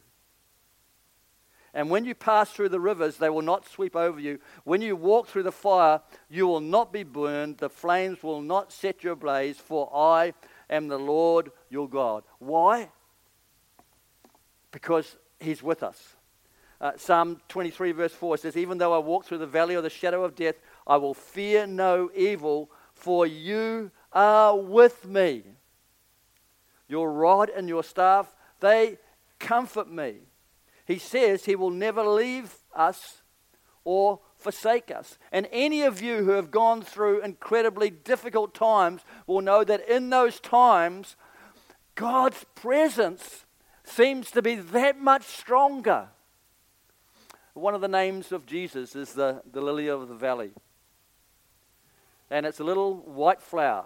And 1.73 1.89
when 1.89 2.05
you 2.05 2.13
pass 2.13 2.51
through 2.51 2.69
the 2.69 2.79
rivers, 2.79 3.17
they 3.17 3.29
will 3.29 3.41
not 3.41 3.67
sweep 3.67 3.95
over 3.95 4.19
you. 4.19 4.39
When 4.63 4.81
you 4.81 4.95
walk 4.95 5.27
through 5.27 5.43
the 5.43 5.51
fire, 5.51 6.01
you 6.29 6.45
will 6.45 6.59
not 6.59 6.93
be 6.93 7.03
burned. 7.03 7.57
The 7.57 7.69
flames 7.69 8.21
will 8.21 8.41
not 8.41 8.71
set 8.71 9.03
you 9.03 9.11
ablaze, 9.11 9.57
for 9.57 9.89
I 9.95 10.33
am 10.69 10.87
the 10.87 10.99
Lord 10.99 11.51
your 11.69 11.89
God. 11.89 12.23
Why? 12.37 12.89
Because 14.71 15.17
he's 15.39 15.63
with 15.63 15.81
us. 15.81 16.15
Uh, 16.79 16.91
Psalm 16.97 17.41
23, 17.47 17.91
verse 17.93 18.13
4 18.13 18.37
says, 18.37 18.57
Even 18.57 18.77
though 18.77 18.93
I 18.93 18.99
walk 18.99 19.25
through 19.25 19.37
the 19.39 19.47
valley 19.47 19.73
of 19.73 19.83
the 19.83 19.89
shadow 19.89 20.23
of 20.23 20.35
death, 20.35 20.55
I 20.85 20.97
will 20.97 21.13
fear 21.13 21.65
no 21.65 22.11
evil, 22.15 22.69
for 22.93 23.25
you 23.25 23.89
are 24.11 24.55
with 24.55 25.07
me. 25.07 25.43
Your 26.87 27.11
rod 27.11 27.49
and 27.49 27.67
your 27.67 27.83
staff, 27.83 28.35
they 28.59 28.97
comfort 29.39 29.89
me. 29.89 30.17
He 30.85 30.97
says 30.97 31.45
he 31.45 31.55
will 31.55 31.69
never 31.69 32.03
leave 32.03 32.55
us 32.75 33.21
or 33.83 34.19
forsake 34.37 34.91
us. 34.91 35.17
And 35.31 35.47
any 35.51 35.83
of 35.83 36.01
you 36.01 36.23
who 36.23 36.31
have 36.31 36.51
gone 36.51 36.81
through 36.81 37.21
incredibly 37.21 37.89
difficult 37.89 38.53
times 38.53 39.01
will 39.27 39.41
know 39.41 39.63
that 39.63 39.87
in 39.87 40.09
those 40.09 40.39
times, 40.39 41.15
God's 41.95 42.45
presence 42.55 43.45
seems 43.83 44.31
to 44.31 44.41
be 44.41 44.55
that 44.55 44.99
much 44.99 45.23
stronger. 45.23 46.09
One 47.53 47.75
of 47.75 47.81
the 47.81 47.87
names 47.87 48.31
of 48.31 48.45
Jesus 48.45 48.95
is 48.95 49.13
the, 49.13 49.41
the 49.51 49.61
lily 49.61 49.87
of 49.87 50.07
the 50.07 50.15
valley. 50.15 50.51
And 52.29 52.45
it's 52.45 52.59
a 52.59 52.63
little 52.63 52.95
white 52.95 53.41
flower 53.41 53.85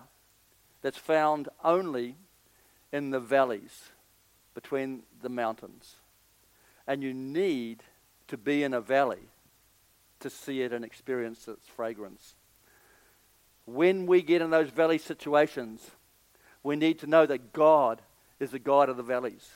that's 0.82 0.98
found 0.98 1.50
only 1.64 2.16
in 2.94 3.10
the 3.10 3.20
valleys 3.20 3.90
between 4.54 5.04
the 5.22 5.30
mountains. 5.30 5.96
And 6.88 7.04
you 7.04 7.14
need 7.14 7.84
to 8.28 8.38
be 8.38 8.64
in 8.64 8.74
a 8.74 8.82
valley 8.82 9.30
to 10.20 10.30
see 10.30 10.62
it 10.62 10.74
and 10.74 10.84
experience 10.84 11.48
its 11.48 11.68
fragrance. 11.68 12.36
When 13.66 14.06
we 14.06 14.22
get 14.22 14.42
in 14.42 14.50
those 14.50 14.70
valley 14.70 14.98
situations, 14.98 15.92
we 16.64 16.76
need 16.76 17.00
to 17.00 17.08
know 17.08 17.26
that 17.26 17.54
God 17.54 18.02
is 18.40 18.52
the 18.52 18.60
God 18.60 18.90
of 18.90 18.98
the 18.98 19.04
valleys, 19.04 19.50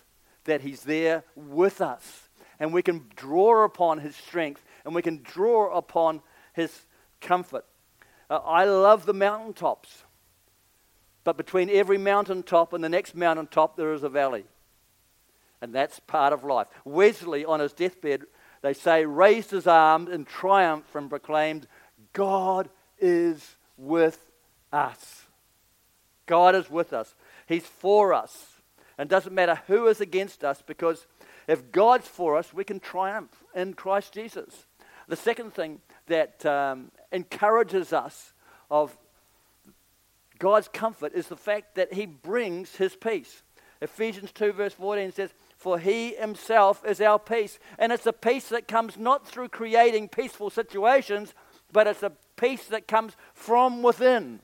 that 0.43 0.61
He's 0.61 0.83
there 0.83 1.23
with 1.35 1.81
us, 1.81 2.29
and 2.59 2.73
we 2.73 2.81
can 2.81 3.05
draw 3.15 3.63
upon 3.63 3.99
His 3.99 4.15
strength 4.15 4.63
and 4.85 4.93
we 4.93 5.01
can 5.01 5.21
draw 5.23 5.75
upon 5.75 6.21
His 6.53 6.85
comfort. 7.21 7.65
Uh, 8.29 8.37
I 8.37 8.65
love 8.65 9.05
the 9.05 9.13
mountaintops. 9.13 10.03
But 11.23 11.37
between 11.37 11.69
every 11.69 11.97
mountaintop 11.97 12.73
and 12.73 12.83
the 12.83 12.89
next 12.89 13.15
mountaintop, 13.15 13.77
there 13.77 13.93
is 13.93 14.03
a 14.03 14.09
valley. 14.09 14.45
And 15.61 15.73
that's 15.73 15.99
part 15.99 16.33
of 16.33 16.43
life. 16.43 16.67
Wesley, 16.85 17.45
on 17.45 17.59
his 17.59 17.73
deathbed, 17.73 18.23
they 18.61 18.73
say, 18.73 19.05
raised 19.05 19.51
his 19.51 19.67
arms 19.67 20.09
in 20.09 20.25
triumph 20.25 20.95
and 20.95 21.09
proclaimed, 21.09 21.67
God 22.13 22.69
is 22.99 23.55
with 23.77 24.19
us. 24.73 25.25
God 26.25 26.55
is 26.55 26.69
with 26.69 26.93
us. 26.93 27.15
He's 27.47 27.65
for 27.65 28.13
us. 28.13 28.61
And 28.97 29.09
doesn't 29.09 29.33
matter 29.33 29.61
who 29.67 29.87
is 29.87 30.01
against 30.01 30.43
us 30.43 30.61
because 30.65 31.05
if 31.47 31.71
God's 31.71 32.07
for 32.07 32.37
us, 32.37 32.53
we 32.53 32.63
can 32.63 32.79
triumph 32.79 33.43
in 33.55 33.73
Christ 33.73 34.13
Jesus. 34.13 34.65
The 35.07 35.15
second 35.15 35.53
thing 35.53 35.81
that 36.07 36.45
um, 36.45 36.91
encourages 37.11 37.91
us 37.93 38.33
of 38.69 38.95
God's 40.39 40.67
comfort 40.67 41.13
is 41.13 41.27
the 41.27 41.35
fact 41.35 41.75
that 41.75 41.93
He 41.93 42.05
brings 42.05 42.75
His 42.75 42.95
peace. 42.95 43.43
Ephesians 43.81 44.31
2, 44.31 44.53
verse 44.53 44.73
14 44.73 45.11
says, 45.11 45.33
For 45.61 45.77
He 45.77 46.15
Himself 46.15 46.83
is 46.83 46.99
our 46.99 47.19
peace. 47.19 47.59
And 47.77 47.91
it's 47.91 48.07
a 48.07 48.13
peace 48.13 48.49
that 48.49 48.67
comes 48.67 48.97
not 48.97 49.27
through 49.27 49.49
creating 49.49 50.09
peaceful 50.09 50.49
situations, 50.49 51.35
but 51.71 51.85
it's 51.85 52.01
a 52.01 52.13
peace 52.35 52.65
that 52.65 52.87
comes 52.87 53.13
from 53.35 53.83
within. 53.83 54.39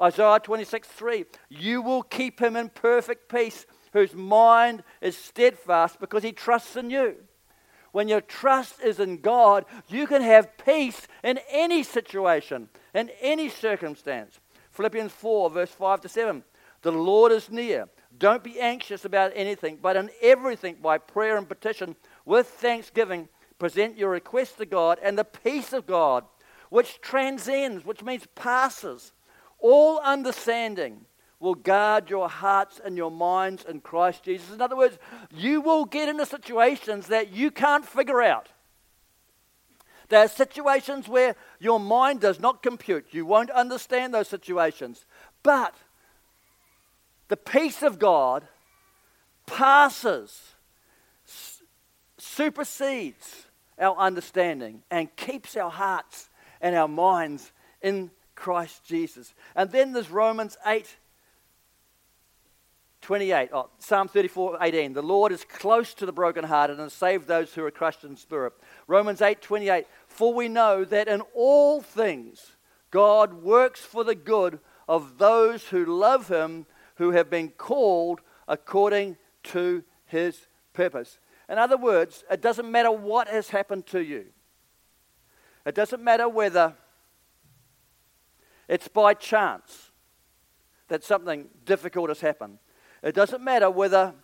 Isaiah 0.00 0.38
26, 0.38 0.86
3, 0.86 1.24
You 1.48 1.82
will 1.82 2.04
keep 2.04 2.38
him 2.38 2.54
in 2.54 2.68
perfect 2.68 3.28
peace, 3.28 3.66
whose 3.92 4.14
mind 4.14 4.84
is 5.00 5.18
steadfast 5.18 5.98
because 5.98 6.22
he 6.22 6.30
trusts 6.30 6.76
in 6.76 6.90
you. 6.90 7.16
When 7.90 8.06
your 8.06 8.20
trust 8.20 8.80
is 8.80 9.00
in 9.00 9.16
God, 9.20 9.64
you 9.88 10.06
can 10.06 10.22
have 10.22 10.56
peace 10.64 11.08
in 11.24 11.40
any 11.50 11.82
situation, 11.82 12.68
in 12.94 13.10
any 13.20 13.48
circumstance. 13.48 14.38
Philippians 14.70 15.10
4, 15.10 15.50
verse 15.50 15.72
5 15.72 16.02
to 16.02 16.08
7. 16.08 16.44
The 16.82 16.92
Lord 16.92 17.32
is 17.32 17.50
near. 17.50 17.88
Don't 18.18 18.42
be 18.42 18.60
anxious 18.60 19.04
about 19.04 19.32
anything, 19.34 19.78
but 19.80 19.96
in 19.96 20.10
everything, 20.22 20.76
by 20.80 20.98
prayer 20.98 21.36
and 21.36 21.48
petition, 21.48 21.96
with 22.24 22.46
thanksgiving, 22.46 23.28
present 23.58 23.98
your 23.98 24.10
requests 24.10 24.52
to 24.54 24.66
God, 24.66 24.98
and 25.02 25.18
the 25.18 25.24
peace 25.24 25.72
of 25.72 25.86
God, 25.86 26.24
which 26.70 27.00
transcends, 27.00 27.84
which 27.84 28.02
means 28.02 28.26
passes 28.34 29.12
all 29.58 29.98
understanding, 30.00 31.06
will 31.40 31.54
guard 31.54 32.08
your 32.08 32.28
hearts 32.28 32.80
and 32.82 32.96
your 32.96 33.10
minds 33.10 33.64
in 33.64 33.80
Christ 33.80 34.22
Jesus. 34.22 34.52
In 34.52 34.60
other 34.60 34.76
words, 34.76 34.98
you 35.30 35.60
will 35.60 35.84
get 35.84 36.08
into 36.08 36.26
situations 36.26 37.08
that 37.08 37.32
you 37.32 37.50
can't 37.50 37.84
figure 37.84 38.22
out. 38.22 38.48
There 40.08 40.24
are 40.24 40.28
situations 40.28 41.08
where 41.08 41.34
your 41.58 41.80
mind 41.80 42.20
does 42.20 42.38
not 42.38 42.62
compute. 42.62 43.06
You 43.10 43.26
won't 43.26 43.50
understand 43.50 44.14
those 44.14 44.28
situations. 44.28 45.04
But 45.42 45.74
the 47.28 47.36
peace 47.36 47.82
of 47.82 47.98
God 47.98 48.46
passes, 49.46 50.54
supersedes 52.18 53.46
our 53.78 53.96
understanding, 53.96 54.82
and 54.90 55.14
keeps 55.16 55.56
our 55.56 55.70
hearts 55.70 56.30
and 56.60 56.74
our 56.74 56.88
minds 56.88 57.52
in 57.82 58.10
Christ 58.34 58.84
Jesus. 58.84 59.34
And 59.54 59.70
then 59.70 59.92
there's 59.92 60.10
Romans 60.10 60.56
8 60.66 60.96
28, 63.02 63.50
oh, 63.52 63.70
Psalm 63.78 64.08
34, 64.08 64.58
18. 64.60 64.92
The 64.92 65.00
Lord 65.00 65.30
is 65.30 65.44
close 65.44 65.94
to 65.94 66.06
the 66.06 66.12
brokenhearted 66.12 66.80
and 66.80 66.90
save 66.90 67.26
those 67.26 67.54
who 67.54 67.64
are 67.64 67.70
crushed 67.70 68.02
in 68.02 68.16
spirit. 68.16 68.52
Romans 68.88 69.22
8, 69.22 69.40
28. 69.40 69.86
For 70.08 70.34
we 70.34 70.48
know 70.48 70.84
that 70.84 71.06
in 71.06 71.20
all 71.32 71.80
things 71.80 72.56
God 72.90 73.44
works 73.44 73.78
for 73.78 74.02
the 74.02 74.16
good 74.16 74.58
of 74.88 75.18
those 75.18 75.68
who 75.68 75.84
love 75.84 76.26
him, 76.26 76.66
who 76.96 77.12
have 77.12 77.30
been 77.30 77.48
called 77.50 78.20
according 78.48 79.16
to 79.44 79.84
his 80.06 80.46
purpose. 80.72 81.18
In 81.48 81.58
other 81.58 81.76
words, 81.76 82.24
it 82.30 82.42
doesn't 82.42 82.70
matter 82.70 82.90
what 82.90 83.28
has 83.28 83.50
happened 83.50 83.86
to 83.86 84.00
you. 84.00 84.26
It 85.64 85.74
doesn't 85.74 86.02
matter 86.02 86.28
whether 86.28 86.74
it's 88.68 88.88
by 88.88 89.14
chance 89.14 89.90
that 90.88 91.04
something 91.04 91.48
difficult 91.64 92.08
has 92.08 92.20
happened. 92.20 92.58
It 93.02 93.14
doesn't 93.14 93.42
matter 93.42 93.70
whether 93.70 94.14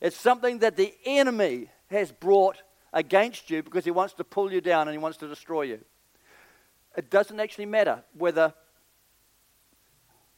it's 0.00 0.16
something 0.16 0.58
that 0.60 0.76
the 0.76 0.94
enemy 1.04 1.68
has 1.90 2.12
brought 2.12 2.62
against 2.92 3.50
you 3.50 3.62
because 3.62 3.84
he 3.84 3.90
wants 3.90 4.14
to 4.14 4.24
pull 4.24 4.52
you 4.52 4.60
down 4.60 4.88
and 4.88 4.92
he 4.92 4.98
wants 4.98 5.18
to 5.18 5.28
destroy 5.28 5.62
you. 5.62 5.80
It 6.96 7.10
doesn't 7.10 7.38
actually 7.38 7.66
matter 7.66 8.02
whether 8.16 8.52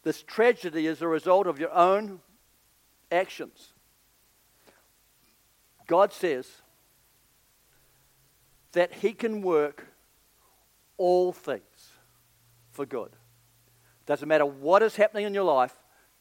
this 0.02 0.22
tragedy 0.22 0.86
is 0.86 1.00
a 1.00 1.08
result 1.08 1.46
of 1.46 1.58
your 1.58 1.72
own 1.72 2.20
actions. 3.10 3.72
God 5.86 6.12
says 6.12 6.48
that 8.72 8.92
He 8.94 9.12
can 9.12 9.42
work 9.42 9.86
all 10.96 11.32
things 11.32 11.90
for 12.70 12.86
good. 12.86 13.10
Doesn't 14.06 14.28
matter 14.28 14.46
what 14.46 14.82
is 14.82 14.96
happening 14.96 15.26
in 15.26 15.34
your 15.34 15.44
life, 15.44 15.74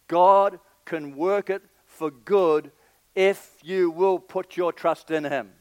God 0.08 0.60
can 0.86 1.16
work 1.16 1.50
it 1.50 1.64
for 1.86 2.12
good 2.12 2.72
if 3.16 3.58
you 3.64 3.90
will 3.90 4.20
put 4.20 4.58
your 4.58 4.72
trust 4.72 5.10
in 5.10 5.24
Him. 5.24 5.52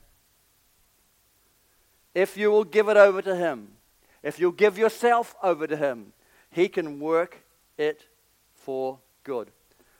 If 2.15 2.37
you 2.37 2.51
will 2.51 2.65
give 2.65 2.89
it 2.89 2.97
over 2.97 3.23
to 3.23 3.37
Him, 3.37 3.69
if 4.23 4.39
you'll 4.39 4.53
give 4.53 4.77
yourself 4.77 5.35
over 5.43 5.67
to 5.67 5.77
Him, 5.77 6.13
He 6.51 6.69
can 6.69 7.01
work 7.01 7.45
it 7.79 8.07
for 8.71 9.01
good. 9.25 9.51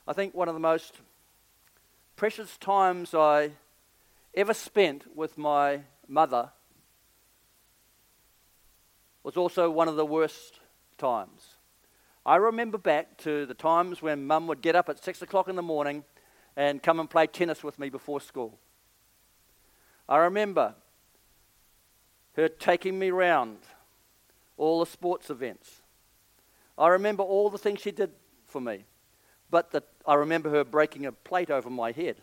I 0.07 0.13
think 0.13 0.33
one 0.33 0.47
of 0.47 0.55
the 0.55 0.61
most 0.61 1.01
precious 2.15 2.57
times 2.57 3.15
I 3.15 3.51
ever 4.33 4.55
spent 4.55 5.17
with 5.17 5.37
my 5.37 5.81
mother 6.07 6.51
was 9.25 9.37
also 9.37 9.69
one 9.69 9.89
of 9.89 9.97
the 9.97 10.07
worst 10.07 10.61
times. 10.99 11.57
I 12.25 12.37
remember 12.37 12.79
back 12.79 13.17
to 13.25 13.45
the 13.45 13.55
times 13.55 14.03
when 14.03 14.25
mum 14.25 14.47
would 14.47 14.63
get 14.63 14.77
up 14.77 14.89
at 14.89 15.03
six 15.03 15.21
o'clock 15.21 15.49
in 15.49 15.57
the 15.57 15.63
morning 15.63 16.05
and 16.57 16.81
come 16.81 17.01
and 17.01 17.11
play 17.11 17.27
tennis 17.27 17.65
with 17.65 17.77
me 17.77 17.89
before 17.89 18.21
school. 18.21 18.57
I 20.09 20.19
remember 20.19 20.77
her 22.37 22.49
taking 22.49 23.01
me 23.01 23.11
round 23.11 23.59
all 24.57 24.79
the 24.79 24.87
sports 24.87 25.29
events. 25.29 25.83
I 26.79 26.87
remember 26.87 27.25
all 27.25 27.51
the 27.51 27.59
things 27.59 27.81
she 27.81 27.91
did 27.91 28.13
for 28.51 28.61
me. 28.61 28.85
But 29.51 29.71
the, 29.71 29.83
I 30.07 30.15
remember 30.15 30.51
her 30.51 30.65
breaking 30.65 31.07
a 31.07 31.13
plate 31.13 31.51
over 31.51 31.71
my 31.71 31.93
head. 31.93 32.17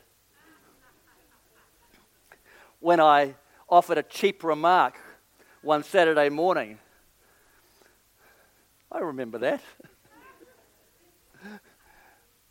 when 2.80 3.00
I 3.00 3.36
offered 3.70 3.98
a 3.98 4.04
cheap 4.04 4.44
remark 4.44 5.00
one 5.62 5.84
Saturday 5.84 6.30
morning. 6.30 6.80
I 8.92 9.00
remember 9.00 9.38
that. 9.40 9.62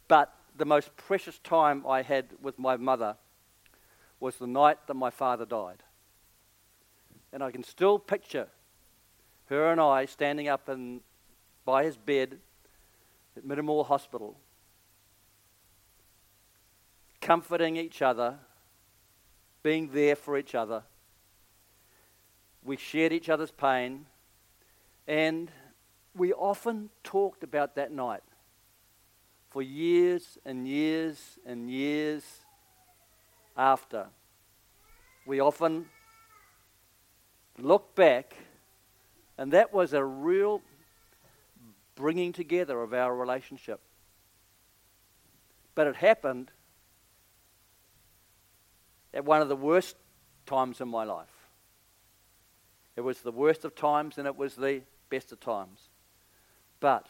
but 0.09 0.35
the 0.57 0.65
most 0.65 0.95
precious 0.97 1.39
time 1.39 1.85
I 1.87 2.03
had 2.03 2.27
with 2.43 2.59
my 2.59 2.77
mother 2.77 3.17
was 4.21 4.37
the 4.37 4.47
night 4.47 4.79
that 4.87 4.95
my 4.95 5.11
father 5.11 5.47
died. 5.47 5.83
And 7.33 7.43
I 7.43 7.51
can 7.51 7.63
still 7.63 7.99
picture 7.99 8.49
her 9.47 9.71
and 9.71 9.81
I 9.81 10.07
standing 10.07 10.49
up 10.49 10.69
in, 10.69 11.01
by 11.65 11.85
his 11.85 11.97
bed 11.97 12.39
at 13.37 13.45
Middlemore 13.45 13.87
Hospital, 13.87 14.37
comforting 17.21 17.77
each 17.77 18.03
other, 18.03 18.39
being 19.63 19.91
there 19.93 20.17
for 20.17 20.39
each 20.39 20.55
other. 20.55 20.83
We 22.63 22.77
shared 22.77 23.13
each 23.13 23.29
other's 23.29 23.51
pain, 23.51 24.07
and 25.07 25.51
we 26.15 26.33
often 26.33 26.91
talked 27.05 27.45
about 27.45 27.75
that 27.77 27.93
night 27.93 28.23
for 29.51 29.63
years 29.63 30.39
and 30.45 30.67
years 30.67 31.39
and 31.45 31.71
years 31.71 32.25
after. 33.57 34.07
We 35.27 35.41
often 35.41 35.87
look 37.59 37.95
back, 37.95 38.37
and 39.39 39.53
that 39.53 39.73
was 39.73 39.93
a 39.93 40.05
real 40.05 40.63
bringing 41.97 42.33
together 42.33 42.81
of 42.81 42.95
our 42.95 43.15
relationship. 43.15 43.81
But 45.75 45.89
it 45.89 45.97
happened 45.97 46.51
at 49.13 49.25
one 49.25 49.43
of 49.43 49.49
the 49.49 49.57
worst 49.57 49.97
times 50.47 50.81
in 50.81 50.89
my 50.89 51.05
life. 51.05 51.27
It 52.95 53.01
was 53.01 53.21
the 53.21 53.33
worst 53.33 53.65
of 53.65 53.75
times 53.75 54.19
and 54.19 54.27
it 54.27 54.37
was 54.37 54.55
the 54.55 54.83
best 55.11 55.33
of 55.33 55.41
times. 55.41 55.81
But 56.81 57.07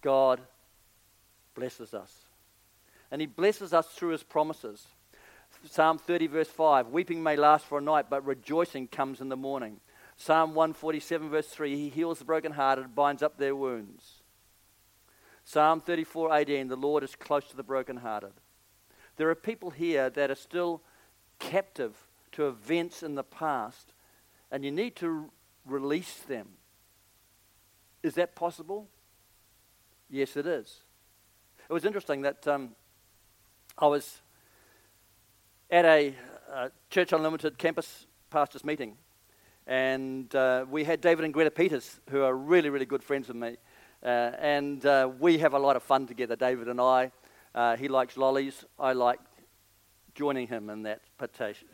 God 0.00 0.40
blesses 1.54 1.92
us. 1.92 2.12
And 3.10 3.20
He 3.20 3.26
blesses 3.26 3.72
us 3.72 3.86
through 3.88 4.10
His 4.10 4.22
promises. 4.22 4.86
Psalm 5.68 5.98
30, 5.98 6.28
verse 6.28 6.48
5 6.48 6.88
Weeping 6.88 7.22
may 7.22 7.36
last 7.36 7.66
for 7.66 7.78
a 7.78 7.82
night, 7.82 8.06
but 8.08 8.24
rejoicing 8.24 8.88
comes 8.88 9.20
in 9.20 9.28
the 9.28 9.36
morning. 9.36 9.80
Psalm 10.20 10.54
147, 10.54 11.30
verse 11.30 11.46
3 11.46 11.74
He 11.74 11.88
heals 11.88 12.18
the 12.18 12.26
brokenhearted, 12.26 12.94
binds 12.94 13.22
up 13.22 13.38
their 13.38 13.56
wounds. 13.56 14.20
Psalm 15.44 15.80
34, 15.80 16.36
18 16.36 16.68
The 16.68 16.76
Lord 16.76 17.02
is 17.02 17.16
close 17.16 17.46
to 17.46 17.56
the 17.56 17.62
brokenhearted. 17.62 18.34
There 19.16 19.30
are 19.30 19.34
people 19.34 19.70
here 19.70 20.10
that 20.10 20.30
are 20.30 20.34
still 20.34 20.82
captive 21.38 21.96
to 22.32 22.48
events 22.48 23.02
in 23.02 23.14
the 23.14 23.22
past, 23.22 23.94
and 24.50 24.62
you 24.62 24.70
need 24.70 24.94
to 24.96 25.30
release 25.64 26.18
them. 26.28 26.48
Is 28.02 28.12
that 28.16 28.34
possible? 28.34 28.88
Yes, 30.10 30.36
it 30.36 30.46
is. 30.46 30.82
It 31.66 31.72
was 31.72 31.86
interesting 31.86 32.20
that 32.22 32.46
um, 32.46 32.72
I 33.78 33.86
was 33.86 34.20
at 35.70 35.86
a 35.86 36.14
uh, 36.52 36.68
Church 36.90 37.14
Unlimited 37.14 37.56
campus 37.56 38.06
pastors 38.28 38.64
meeting 38.64 38.98
and 39.66 40.34
uh, 40.34 40.64
we 40.70 40.84
had 40.84 41.00
David 41.00 41.24
and 41.24 41.34
Greta 41.34 41.50
Peters, 41.50 42.00
who 42.10 42.22
are 42.22 42.34
really, 42.34 42.70
really 42.70 42.86
good 42.86 43.02
friends 43.02 43.28
with 43.28 43.36
me. 43.36 43.56
Uh, 44.02 44.32
and 44.38 44.84
uh, 44.86 45.10
we 45.18 45.38
have 45.38 45.54
a 45.54 45.58
lot 45.58 45.76
of 45.76 45.82
fun 45.82 46.06
together, 46.06 46.36
David 46.36 46.68
and 46.68 46.80
I. 46.80 47.12
Uh, 47.54 47.76
he 47.76 47.88
likes 47.88 48.16
lollies. 48.16 48.64
I 48.78 48.92
like 48.92 49.20
joining 50.14 50.46
him 50.46 50.70
in 50.70 50.82
that 50.84 51.02
potation. 51.18 51.68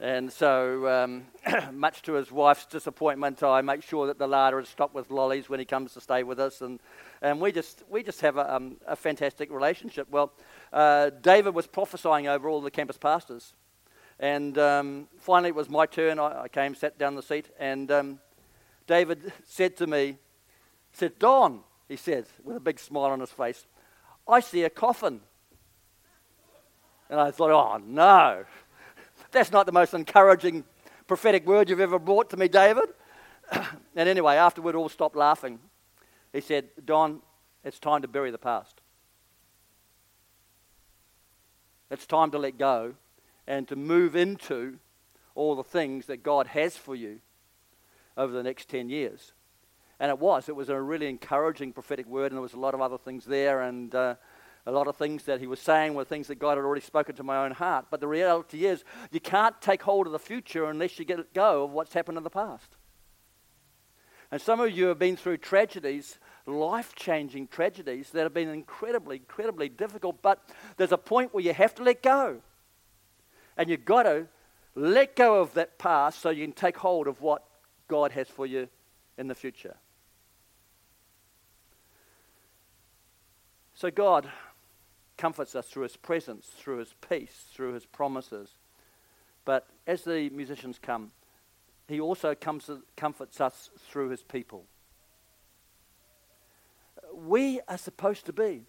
And 0.00 0.32
so, 0.32 0.88
um, 0.88 1.26
much 1.72 2.02
to 2.02 2.14
his 2.14 2.32
wife's 2.32 2.66
disappointment, 2.66 3.42
I 3.42 3.60
make 3.60 3.82
sure 3.82 4.08
that 4.08 4.18
the 4.18 4.26
larder 4.26 4.58
is 4.58 4.68
stocked 4.68 4.94
with 4.94 5.10
lollies 5.10 5.48
when 5.48 5.60
he 5.60 5.64
comes 5.64 5.94
to 5.94 6.00
stay 6.00 6.24
with 6.24 6.40
us. 6.40 6.60
And, 6.62 6.80
and 7.22 7.40
we, 7.40 7.52
just, 7.52 7.84
we 7.88 8.02
just 8.02 8.20
have 8.20 8.36
a, 8.36 8.54
um, 8.54 8.76
a 8.86 8.96
fantastic 8.96 9.52
relationship. 9.52 10.08
Well, 10.10 10.32
uh, 10.72 11.10
David 11.22 11.54
was 11.54 11.68
prophesying 11.68 12.26
over 12.26 12.48
all 12.48 12.60
the 12.60 12.72
campus 12.72 12.98
pastors. 12.98 13.54
And 14.24 14.56
um, 14.56 15.08
finally, 15.18 15.50
it 15.50 15.54
was 15.54 15.68
my 15.68 15.84
turn. 15.84 16.18
I, 16.18 16.44
I, 16.44 16.48
came, 16.48 16.74
sat 16.74 16.98
down 16.98 17.14
the 17.14 17.22
seat, 17.22 17.50
and 17.58 17.92
um, 17.92 18.20
David 18.86 19.34
said 19.44 19.76
to 19.76 19.86
me, 19.86 20.16
said, 20.94 21.18
Don, 21.18 21.60
he 21.90 21.96
said, 21.96 22.24
with 22.42 22.56
a 22.56 22.60
big 22.60 22.78
smile 22.78 23.10
on 23.10 23.20
his 23.20 23.28
face, 23.28 23.66
I 24.26 24.40
see 24.40 24.62
a 24.62 24.70
coffin. 24.70 25.20
And 27.10 27.20
I 27.20 27.32
thought, 27.32 27.50
oh 27.50 27.84
no, 27.84 28.46
that's 29.30 29.52
not 29.52 29.66
the 29.66 29.72
most 29.72 29.92
encouraging 29.92 30.64
prophetic 31.06 31.46
word 31.46 31.68
you've 31.68 31.78
ever 31.78 31.98
brought 31.98 32.30
to 32.30 32.38
me, 32.38 32.48
David. 32.48 32.88
and 33.52 34.08
anyway, 34.08 34.36
after 34.36 34.62
we'd 34.62 34.74
all 34.74 34.88
stopped 34.88 35.16
laughing, 35.16 35.58
he 36.32 36.40
said, 36.40 36.70
Don, 36.82 37.20
it's 37.62 37.78
time 37.78 38.00
to 38.00 38.08
bury 38.08 38.30
the 38.30 38.38
past. 38.38 38.80
It's 41.90 42.06
time 42.06 42.30
to 42.30 42.38
let 42.38 42.56
go 42.56 42.94
and 43.46 43.68
to 43.68 43.76
move 43.76 44.16
into 44.16 44.78
all 45.34 45.54
the 45.54 45.64
things 45.64 46.06
that 46.06 46.22
God 46.22 46.48
has 46.48 46.76
for 46.76 46.94
you 46.94 47.20
over 48.16 48.32
the 48.32 48.42
next 48.42 48.68
10 48.68 48.88
years. 48.88 49.32
And 50.00 50.10
it 50.10 50.18
was. 50.18 50.48
It 50.48 50.56
was 50.56 50.68
a 50.68 50.80
really 50.80 51.08
encouraging 51.08 51.72
prophetic 51.72 52.06
word, 52.06 52.26
and 52.26 52.36
there 52.36 52.42
was 52.42 52.54
a 52.54 52.58
lot 52.58 52.74
of 52.74 52.80
other 52.80 52.98
things 52.98 53.24
there, 53.24 53.62
and 53.62 53.94
uh, 53.94 54.14
a 54.66 54.72
lot 54.72 54.86
of 54.86 54.96
things 54.96 55.24
that 55.24 55.40
he 55.40 55.46
was 55.46 55.60
saying 55.60 55.94
were 55.94 56.04
things 56.04 56.28
that 56.28 56.36
God 56.36 56.56
had 56.56 56.64
already 56.64 56.80
spoken 56.80 57.14
to 57.16 57.22
my 57.22 57.44
own 57.44 57.52
heart. 57.52 57.86
But 57.90 58.00
the 58.00 58.08
reality 58.08 58.66
is, 58.66 58.84
you 59.10 59.20
can't 59.20 59.60
take 59.60 59.82
hold 59.82 60.06
of 60.06 60.12
the 60.12 60.18
future 60.18 60.64
unless 60.66 60.98
you 60.98 61.04
get 61.04 61.32
go 61.34 61.64
of 61.64 61.72
what's 61.72 61.92
happened 61.92 62.18
in 62.18 62.24
the 62.24 62.30
past. 62.30 62.76
And 64.30 64.40
some 64.40 64.60
of 64.60 64.70
you 64.72 64.86
have 64.86 64.98
been 64.98 65.16
through 65.16 65.36
tragedies, 65.38 66.18
life 66.46 66.94
changing 66.96 67.48
tragedies, 67.48 68.10
that 68.10 68.22
have 68.22 68.34
been 68.34 68.48
incredibly, 68.48 69.16
incredibly 69.16 69.68
difficult, 69.68 70.22
but 70.22 70.48
there's 70.76 70.92
a 70.92 70.98
point 70.98 71.34
where 71.34 71.44
you 71.44 71.52
have 71.52 71.74
to 71.76 71.82
let 71.82 72.02
go. 72.02 72.40
And 73.56 73.70
you've 73.70 73.84
got 73.84 74.04
to 74.04 74.26
let 74.74 75.14
go 75.16 75.40
of 75.40 75.54
that 75.54 75.78
past 75.78 76.20
so 76.20 76.30
you 76.30 76.44
can 76.44 76.52
take 76.52 76.76
hold 76.76 77.06
of 77.06 77.20
what 77.20 77.44
God 77.88 78.12
has 78.12 78.28
for 78.28 78.46
you 78.46 78.68
in 79.16 79.28
the 79.28 79.34
future. 79.34 79.76
So, 83.74 83.90
God 83.90 84.28
comforts 85.16 85.54
us 85.54 85.66
through 85.66 85.84
his 85.84 85.96
presence, 85.96 86.46
through 86.56 86.78
his 86.78 86.94
peace, 87.08 87.44
through 87.52 87.74
his 87.74 87.86
promises. 87.86 88.54
But 89.44 89.66
as 89.86 90.02
the 90.02 90.30
musicians 90.30 90.78
come, 90.80 91.10
he 91.86 92.00
also 92.00 92.34
comes, 92.34 92.70
comforts 92.96 93.40
us 93.40 93.70
through 93.78 94.08
his 94.10 94.22
people. 94.22 94.64
We 97.14 97.60
are 97.68 97.78
supposed 97.78 98.26
to 98.26 98.32
be 98.32 98.62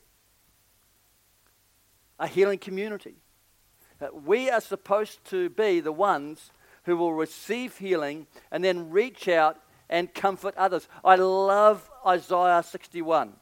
a 2.19 2.27
healing 2.27 2.59
community. 2.59 3.15
We 4.13 4.49
are 4.49 4.61
supposed 4.61 5.23
to 5.29 5.49
be 5.49 5.79
the 5.79 5.91
ones 5.91 6.51
who 6.83 6.97
will 6.97 7.13
receive 7.13 7.77
healing 7.77 8.27
and 8.51 8.63
then 8.63 8.89
reach 8.89 9.27
out 9.27 9.57
and 9.89 10.13
comfort 10.13 10.55
others. 10.57 10.87
I 11.03 11.15
love 11.15 11.89
Isaiah 12.05 12.63
61, 12.63 13.33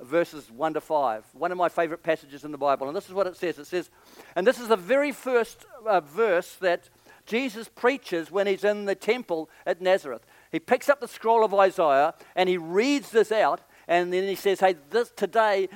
verses 0.00 0.50
1 0.50 0.74
to 0.74 0.80
5, 0.80 1.24
one 1.32 1.52
of 1.52 1.58
my 1.58 1.68
favorite 1.68 2.02
passages 2.02 2.44
in 2.44 2.52
the 2.52 2.58
Bible. 2.58 2.88
And 2.88 2.96
this 2.96 3.08
is 3.08 3.14
what 3.14 3.26
it 3.26 3.36
says 3.36 3.58
it 3.58 3.66
says, 3.66 3.90
and 4.34 4.46
this 4.46 4.60
is 4.60 4.68
the 4.68 4.76
very 4.76 5.12
first 5.12 5.64
uh, 5.86 6.00
verse 6.00 6.56
that 6.56 6.88
Jesus 7.26 7.68
preaches 7.68 8.30
when 8.30 8.46
he's 8.46 8.64
in 8.64 8.86
the 8.86 8.94
temple 8.94 9.50
at 9.66 9.80
Nazareth. 9.80 10.26
He 10.50 10.58
picks 10.58 10.88
up 10.88 11.00
the 11.00 11.08
scroll 11.08 11.44
of 11.44 11.54
Isaiah 11.54 12.14
and 12.34 12.48
he 12.48 12.56
reads 12.56 13.10
this 13.10 13.30
out, 13.30 13.60
and 13.86 14.12
then 14.12 14.26
he 14.26 14.34
says, 14.34 14.60
Hey, 14.60 14.76
this 14.90 15.12
today, 15.14 15.68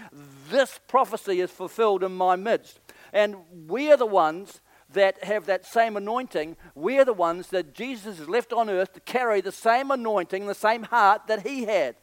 this 0.50 0.80
prophecy 0.88 1.40
is 1.40 1.50
fulfilled 1.50 2.02
in 2.02 2.12
my 2.12 2.36
midst. 2.36 2.80
And 3.14 3.36
we 3.68 3.92
are 3.92 3.96
the 3.96 4.04
ones 4.04 4.60
that 4.92 5.22
have 5.24 5.46
that 5.46 5.64
same 5.64 5.96
anointing, 5.96 6.56
we're 6.74 7.04
the 7.04 7.14
ones 7.14 7.48
that 7.48 7.72
Jesus 7.72 8.18
has 8.18 8.28
left 8.28 8.52
on 8.52 8.68
earth 8.68 8.92
to 8.92 9.00
carry 9.00 9.40
the 9.40 9.52
same 9.52 9.90
anointing, 9.90 10.46
the 10.46 10.54
same 10.54 10.82
heart 10.82 11.26
that 11.28 11.46
he 11.46 11.64
had. 11.64 11.96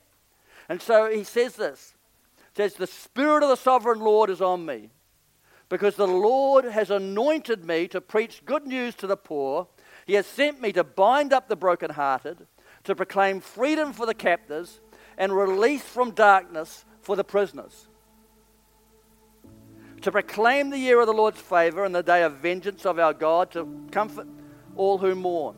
And 0.68 0.82
so 0.82 1.10
he 1.10 1.24
says 1.24 1.56
this. 1.56 1.94
says, 2.56 2.74
The 2.74 2.88
Spirit 2.88 3.44
of 3.44 3.50
the 3.50 3.56
sovereign 3.56 4.00
Lord 4.00 4.30
is 4.30 4.42
on 4.42 4.66
me, 4.66 4.90
because 5.70 5.96
the 5.96 6.08
Lord 6.08 6.66
has 6.66 6.90
anointed 6.90 7.66
me 7.66 7.88
to 7.90 8.02
preach 8.02 8.46
good 8.46 8.66
news 8.66 8.96
to 8.96 9.08
the 9.08 9.18
poor. 9.18 9.68
He 10.06 10.14
has 10.14 10.26
sent 10.26 10.62
me 10.62 10.72
to 10.74 10.84
bind 10.84 11.34
up 11.34 11.48
the 11.48 11.56
brokenhearted, 11.56 12.48
to 12.86 12.96
proclaim 12.96 13.42
freedom 13.42 13.94
for 13.94 14.06
the 14.06 14.14
captives, 14.14 14.82
and 15.18 15.36
release 15.36 15.84
from 15.84 16.12
darkness 16.12 16.84
for 17.02 17.16
the 17.16 17.24
prisoners 17.24 17.88
to 20.02 20.12
proclaim 20.12 20.70
the 20.70 20.78
year 20.78 21.00
of 21.00 21.08
the 21.08 21.14
Lord's 21.14 21.40
favor 21.40 21.86
and 21.86 21.94
the 21.94 22.04
day 22.04 22.24
of 22.24 22.34
vengeance 22.34 22.86
of 22.86 22.98
our 22.98 23.14
God, 23.14 23.52
to 23.52 23.88
comfort 23.92 24.28
all 24.76 24.98
who 24.98 25.16
mourn. 25.16 25.56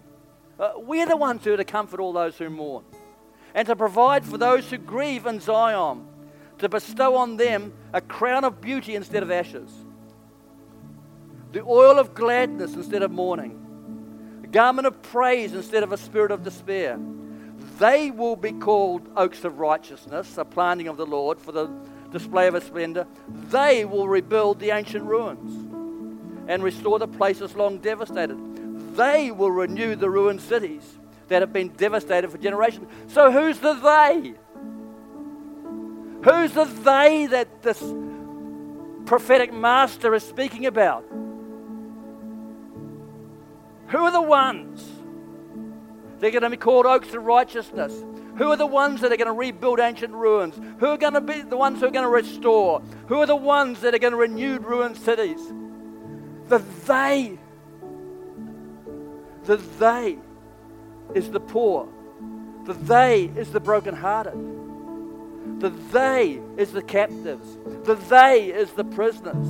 Uh, 0.60 0.74
we're 0.78 1.06
the 1.06 1.18
ones 1.18 1.44
who 1.44 1.54
are 1.54 1.58
to 1.58 1.66
comfort 1.66 2.00
all 2.00 2.14
those 2.14 2.38
who 2.38 2.50
mourn, 2.50 2.84
and 3.56 3.66
to 3.68 3.76
provide 3.76 4.26
for 4.26 4.38
those 4.38 4.70
who 4.70 4.78
grieve 4.78 5.26
in 5.26 5.40
Zion, 5.40 6.06
to 6.60 6.70
bestow 6.70 7.16
on 7.16 7.38
them 7.38 7.74
a 7.94 8.02
crown 8.02 8.44
of 8.44 8.62
beauty 8.62 8.96
instead 8.96 9.24
of 9.24 9.32
ashes, 9.32 9.72
the 11.52 11.64
oil 11.64 11.98
of 12.00 12.14
gladness 12.14 12.74
instead 12.74 13.02
of 13.02 13.12
mourning, 13.12 14.42
a 14.44 14.48
garment 14.48 14.88
of 14.88 15.02
praise 15.02 15.54
instead 15.54 15.84
of 15.84 15.92
a 15.92 15.98
spirit 15.98 16.32
of 16.32 16.44
despair. 16.44 17.00
They 17.80 18.12
will 18.12 18.36
be 18.36 18.52
called 18.52 19.10
oaks 19.16 19.44
of 19.46 19.60
righteousness, 19.60 20.38
a 20.38 20.46
planting 20.46 20.88
of 20.88 20.98
the 20.98 21.06
Lord 21.06 21.40
for 21.40 21.52
the 21.52 21.70
display 22.14 22.48
of 22.48 22.56
a 22.56 22.62
splendor, 22.62 23.06
they 23.28 23.84
will 23.84 24.08
rebuild 24.08 24.60
the 24.60 24.72
ancient 24.72 25.04
ruins 25.04 25.52
and 26.48 26.64
restore 26.64 27.00
the 27.00 27.08
places 27.08 27.56
long 27.56 27.80
devastated. 27.80 28.96
They 28.96 29.32
will 29.32 29.52
renew 29.52 29.96
the 29.96 30.10
ruined 30.10 30.42
cities 30.42 30.98
that 31.28 31.42
have 31.42 31.52
been 31.52 31.70
devastated 31.70 32.30
for 32.30 32.38
generations. 32.38 32.88
So, 33.08 33.32
who's 33.32 33.60
the 33.60 33.74
they? 33.74 34.34
Who's 36.24 36.54
the 36.54 36.66
they 36.66 37.26
that 37.26 37.62
this 37.64 37.84
prophetic 39.06 39.52
master 39.52 40.14
is 40.14 40.24
speaking 40.24 40.66
about? 40.66 41.04
Who 43.88 43.98
are 43.98 44.12
the 44.12 44.22
ones? 44.22 44.90
They're 46.20 46.32
going 46.32 46.44
to 46.44 46.50
be 46.50 46.58
called 46.58 46.86
oaks 46.86 47.14
of 47.14 47.26
righteousness. 47.26 47.94
Who 48.38 48.52
are 48.52 48.58
the 48.58 48.66
ones 48.66 49.02
that 49.02 49.12
are 49.12 49.18
going 49.18 49.28
to 49.28 49.34
rebuild 49.34 49.80
ancient 49.80 50.14
ruins? 50.14 50.56
Who 50.80 50.88
are 50.88 50.98
going 50.98 51.14
to 51.14 51.22
be 51.22 51.42
the 51.42 51.58
ones 51.58 51.80
who 51.80 51.86
are 51.86 51.92
going 51.92 52.04
to 52.04 52.10
restore? 52.10 52.82
Who 53.08 53.22
are 53.22 53.28
the 53.28 53.36
ones 53.36 53.82
that 53.82 53.94
are 53.94 54.00
going 54.00 54.12
to 54.12 54.18
renew 54.18 54.60
ruined 54.60 54.98
cities? 54.98 55.40
The 56.48 56.58
they. 56.86 57.38
The 59.44 59.58
they 59.58 60.18
is 61.14 61.30
the 61.30 61.40
poor. 61.40 61.88
The 62.66 62.74
they 62.74 63.26
is 63.36 63.52
the 63.52 63.60
brokenhearted. 63.60 64.34
The 65.60 65.70
they 65.70 66.42
is 66.58 66.72
the 66.72 66.82
captives. 66.82 67.58
The 67.84 67.96
they 67.96 68.52
is 68.52 68.72
the 68.72 68.84
prisoners. 68.84 69.48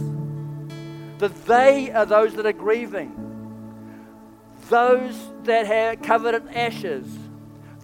The 1.20 1.30
they 1.46 1.90
are 1.92 2.06
those 2.06 2.34
that 2.34 2.46
are 2.46 2.54
grieving. 2.54 3.20
Those 4.70 5.16
that 5.44 5.72
are 5.72 5.96
covered 5.96 6.36
in 6.36 6.50
ashes 6.50 7.06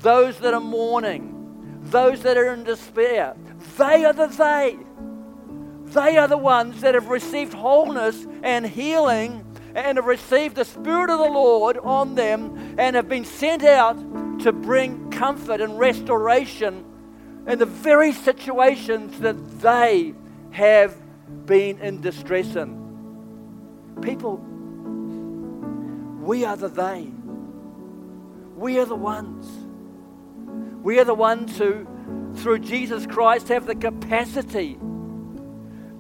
those 0.02 0.38
that 0.40 0.54
are 0.54 0.60
mourning, 0.60 1.80
those 1.84 2.22
that 2.22 2.38
are 2.38 2.54
in 2.54 2.64
despair. 2.64 3.36
They 3.78 4.06
are 4.06 4.14
the 4.14 4.28
they. 4.28 4.78
They 5.92 6.18
are 6.18 6.28
the 6.28 6.38
ones 6.38 6.82
that 6.82 6.94
have 6.94 7.08
received 7.08 7.54
wholeness 7.54 8.26
and 8.44 8.66
healing 8.66 9.46
and 9.76 9.98
have 9.98 10.06
received 10.06 10.56
the 10.56 10.66
Spirit 10.66 11.10
of 11.10 11.20
the 11.20 11.26
Lord 11.26 11.78
on 11.78 12.16
them 12.16 12.76
and 12.78 12.96
have 12.96 13.10
been 13.10 13.26
sent 13.26 13.64
out 13.64 13.98
to 14.42 14.52
bring 14.52 15.10
comfort 15.12 15.62
and 15.62 15.78
restoration 15.78 16.86
in 17.48 17.60
the 17.60 17.66
very 17.66 18.12
situations 18.12 19.20
that 19.20 19.62
they 19.62 20.14
have 20.52 20.96
been 21.46 21.80
in 21.80 22.02
distress 22.02 22.56
in. 22.56 22.78
People, 24.02 24.38
we 26.22 26.46
are 26.46 26.56
the 26.56 26.70
they. 26.70 27.10
We 28.56 28.80
are 28.80 28.86
the 28.86 28.96
ones 28.96 29.48
we 30.84 31.00
are 31.00 31.06
the 31.06 31.14
ones 31.14 31.58
who, 31.58 31.86
through 32.36 32.60
Jesus 32.60 33.06
Christ, 33.06 33.50
have 33.50 33.66
the 33.66 33.76
capacity 33.76 34.78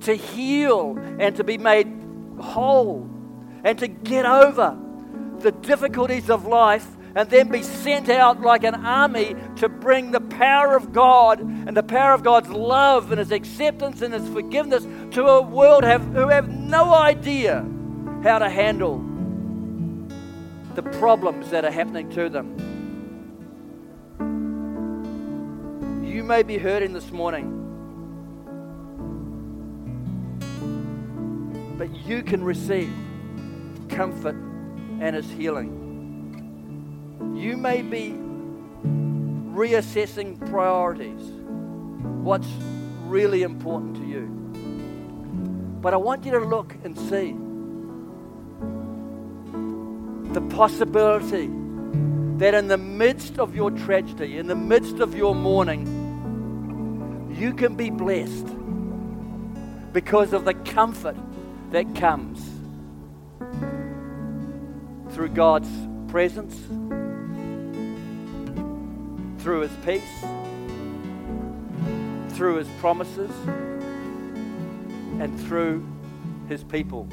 to 0.01 0.13
heal 0.15 0.97
and 1.19 1.35
to 1.35 1.43
be 1.43 1.57
made 1.57 1.87
whole 2.39 3.09
and 3.63 3.77
to 3.79 3.87
get 3.87 4.25
over 4.25 4.77
the 5.39 5.51
difficulties 5.51 6.29
of 6.29 6.45
life 6.45 6.87
and 7.15 7.29
then 7.29 7.49
be 7.49 7.63
sent 7.63 8.09
out 8.09 8.41
like 8.41 8.63
an 8.63 8.75
army 8.75 9.35
to 9.57 9.67
bring 9.67 10.11
the 10.11 10.21
power 10.21 10.75
of 10.75 10.93
God 10.93 11.39
and 11.39 11.75
the 11.75 11.83
power 11.83 12.13
of 12.13 12.23
God's 12.23 12.49
love 12.49 13.11
and 13.11 13.19
His 13.19 13.31
acceptance 13.31 14.01
and 14.01 14.13
His 14.13 14.27
forgiveness 14.29 14.85
to 15.15 15.25
a 15.25 15.41
world 15.41 15.83
have, 15.83 16.03
who 16.13 16.27
have 16.27 16.49
no 16.49 16.93
idea 16.93 17.65
how 18.23 18.39
to 18.39 18.49
handle 18.49 19.03
the 20.75 20.83
problems 20.83 21.49
that 21.49 21.65
are 21.65 21.71
happening 21.71 22.09
to 22.11 22.29
them. 22.29 22.68
You 26.09 26.23
may 26.23 26.41
be 26.41 26.57
hurting 26.57 26.93
this 26.93 27.11
morning. 27.11 27.55
But 31.77 31.93
you 32.07 32.23
can 32.23 32.43
receive 32.43 32.91
comfort 33.89 34.33
and 34.99 35.15
His 35.15 35.29
healing. 35.29 35.75
You 37.37 37.57
may 37.57 37.83
be 37.83 38.15
reassessing 39.55 40.39
priorities, 40.49 41.21
what's 42.23 42.49
really 43.05 43.43
important 43.43 43.97
to 43.97 44.03
you. 44.03 44.25
But 45.79 45.93
I 45.93 45.97
want 45.97 46.25
you 46.25 46.31
to 46.31 46.39
look 46.39 46.75
and 46.83 46.97
see 46.97 47.35
the 50.33 50.41
possibility 50.55 51.51
that 52.39 52.55
in 52.55 52.67
the 52.67 52.79
midst 52.79 53.37
of 53.37 53.55
your 53.55 53.69
tragedy, 53.69 54.39
in 54.39 54.47
the 54.47 54.55
midst 54.55 54.99
of 54.99 55.13
your 55.13 55.35
mourning, 55.35 55.98
you 57.39 57.53
can 57.53 57.75
be 57.75 57.89
blessed 57.89 58.47
because 59.93 60.33
of 60.33 60.43
the 60.43 60.53
comfort 60.53 61.15
that 61.71 61.95
comes 61.95 62.45
through 65.13 65.29
God's 65.29 65.69
presence, 66.09 66.53
through 69.41 69.61
His 69.61 69.71
peace, 69.85 70.03
through 72.35 72.57
His 72.57 72.67
promises, 72.79 73.31
and 75.19 75.39
through 75.47 75.87
His 76.49 76.63
people. 76.65 77.07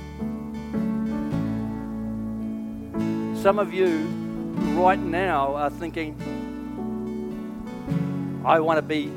Some 3.43 3.61
of 3.61 3.73
you 3.73 3.99
right 4.77 4.99
now 4.99 5.55
are 5.55 5.71
thinking, 5.71 6.17
I 8.45 8.59
want 8.59 8.79
to 8.79 8.83
be 8.83 9.13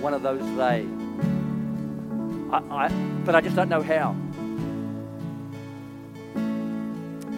one 0.00 0.14
of 0.14 0.22
those 0.22 0.40
they. 0.56 0.86
I, 2.52 2.86
I, 2.86 2.88
but 3.24 3.34
I 3.34 3.40
just 3.40 3.54
don't 3.54 3.68
know 3.68 3.82
how. 3.82 4.16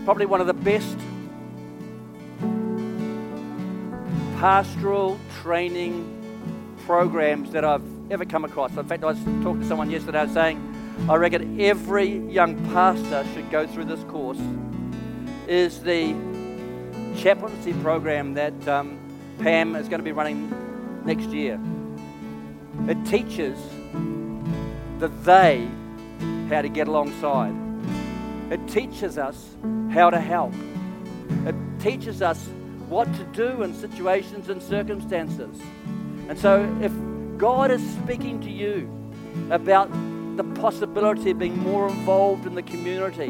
Probably 0.05 0.27
one 0.27 0.41
of 0.41 0.47
the 0.47 0.55
best 0.55 0.97
pastoral 4.39 5.19
training 5.41 6.19
programs 6.87 7.53
that 7.53 7.65
I've 7.65 7.83
ever 8.11 8.25
come 8.25 8.45
across. 8.45 8.77
In 8.77 8.85
fact, 8.85 9.05
I 9.05 9.07
was 9.07 9.19
talking 9.43 9.61
to 9.61 9.67
someone 9.67 9.91
yesterday 9.91 10.27
saying, 10.33 10.69
I 11.09 11.17
reckon 11.17 11.61
every 11.61 12.19
young 12.29 12.57
pastor 12.73 13.25
should 13.35 13.51
go 13.51 13.67
through 13.67 13.85
this 13.85 14.03
course, 14.05 14.41
is 15.47 15.81
the 15.81 16.15
chaplaincy 17.17 17.73
program 17.75 18.35
that 18.35 18.69
um, 18.69 18.99
Pam 19.39 19.77
is 19.77 19.89
going 19.89 20.01
to 20.01 20.05
be 20.05 20.13
running 20.13 20.53
next 21.05 21.29
year. 21.29 21.61
It 22.89 23.07
teaches 23.07 23.59
the 24.99 25.09
they 25.23 25.69
how 26.49 26.63
to 26.63 26.69
get 26.69 26.89
alongside. 26.89 27.55
It 28.51 28.67
teaches 28.67 29.19
us 29.19 29.55
how 29.91 30.11
to 30.11 30.21
help. 30.21 30.53
It 31.47 31.55
teaches 31.79 32.23
us 32.23 32.49
what 32.89 33.07
to 33.15 33.25
do 33.33 33.63
in 33.63 33.73
situations 33.73 34.49
and 34.49 34.61
circumstances. 34.61 35.61
And 36.29 36.37
so, 36.37 36.63
if 36.83 36.93
God 37.39 37.71
is 37.71 37.81
speaking 38.03 38.41
to 38.41 38.51
you 38.51 38.91
about 39.51 39.91
the 40.37 40.45
possibility 40.61 41.31
of 41.31 41.39
being 41.39 41.59
more 41.59 41.89
involved 41.89 42.47
in 42.47 42.55
the 42.57 42.63
community 42.63 43.29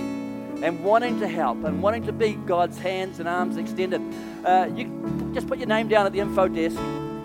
and 0.63 0.83
wanting 0.83 1.21
to 1.21 1.29
help 1.29 1.63
and 1.65 1.83
wanting 1.83 2.05
to 2.07 2.13
be 2.13 2.33
God's 2.47 2.79
hands 2.79 3.21
and 3.21 3.29
arms 3.29 3.59
extended, 3.59 4.01
uh, 4.45 4.69
you 4.75 5.31
just 5.35 5.47
put 5.47 5.59
your 5.59 5.69
name 5.69 5.89
down 5.89 6.07
at 6.07 6.13
the 6.13 6.21
info 6.21 6.49
desk 6.49 6.81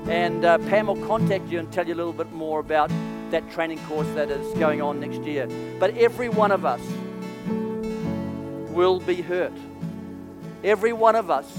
and 0.09 0.45
uh, 0.45 0.57
Pam 0.59 0.87
will 0.87 1.07
contact 1.07 1.47
you 1.49 1.59
and 1.59 1.71
tell 1.71 1.87
you 1.87 1.93
a 1.93 1.95
little 1.95 2.13
bit 2.13 2.31
more 2.31 2.59
about 2.59 2.89
that 3.31 3.49
training 3.51 3.79
course 3.85 4.07
that 4.15 4.29
is 4.31 4.57
going 4.57 4.81
on 4.81 4.99
next 4.99 5.21
year. 5.23 5.47
But 5.79 5.97
every 5.97 6.29
one 6.29 6.51
of 6.51 6.65
us 6.65 6.81
will 8.69 8.99
be 8.99 9.21
hurt. 9.21 9.53
Every 10.63 10.93
one 10.93 11.15
of 11.15 11.29
us 11.29 11.57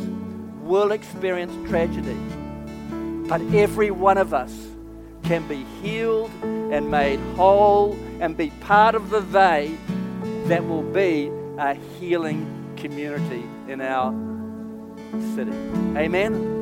will 0.63 0.93
experience 0.93 1.53
tragedy. 1.69 2.17
But 3.29 3.43
every 3.55 3.91
one 3.91 4.17
of 4.17 4.33
us 4.33 4.55
can 5.25 5.47
be 5.47 5.65
healed 5.83 6.31
and 6.43 6.91
made 6.91 7.21
whole 7.37 7.99
and 8.21 8.37
be 8.37 8.51
part 8.61 8.95
of 8.95 9.11
the 9.11 9.21
they 9.21 9.77
that 10.47 10.67
will 10.67 10.83
be 10.83 11.31
a 11.59 11.75
healing 11.75 12.75
community 12.77 13.45
in 13.69 13.83
our 13.83 14.13
city. 15.35 15.53
Amen. 15.99 16.58